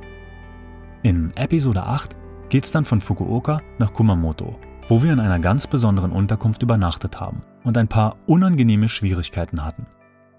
In 1.03 1.33
Episode 1.37 1.83
8 1.83 2.17
geht's 2.49 2.71
dann 2.71 2.85
von 2.85 3.01
Fukuoka 3.01 3.61
nach 3.79 3.93
Kumamoto 3.93 4.59
wo 4.89 5.03
wir 5.03 5.13
in 5.13 5.21
einer 5.21 5.39
ganz 5.39 5.67
besonderen 5.67 6.13
Unterkunft 6.13 6.63
übernachtet 6.63 7.21
haben 7.21 7.43
und 7.63 7.79
ein 7.79 7.89
paar 7.89 8.17
unangenehme 8.27 8.89
Schwierigkeiten 8.89 9.65
hatten. 9.65 9.87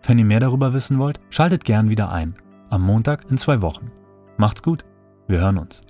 Wenn 0.04 0.20
ihr 0.20 0.26
mehr 0.26 0.40
darüber 0.40 0.74
wissen 0.74 1.00
wollt, 1.00 1.20
schaltet 1.30 1.64
gern 1.64 1.90
wieder 1.90 2.12
ein. 2.12 2.36
Am 2.70 2.84
Montag 2.84 3.30
in 3.30 3.38
zwei 3.38 3.62
Wochen. 3.62 3.92
Macht's 4.38 4.62
gut. 4.62 4.86
Wir 5.28 5.40
hören 5.40 5.58
uns. 5.58 5.82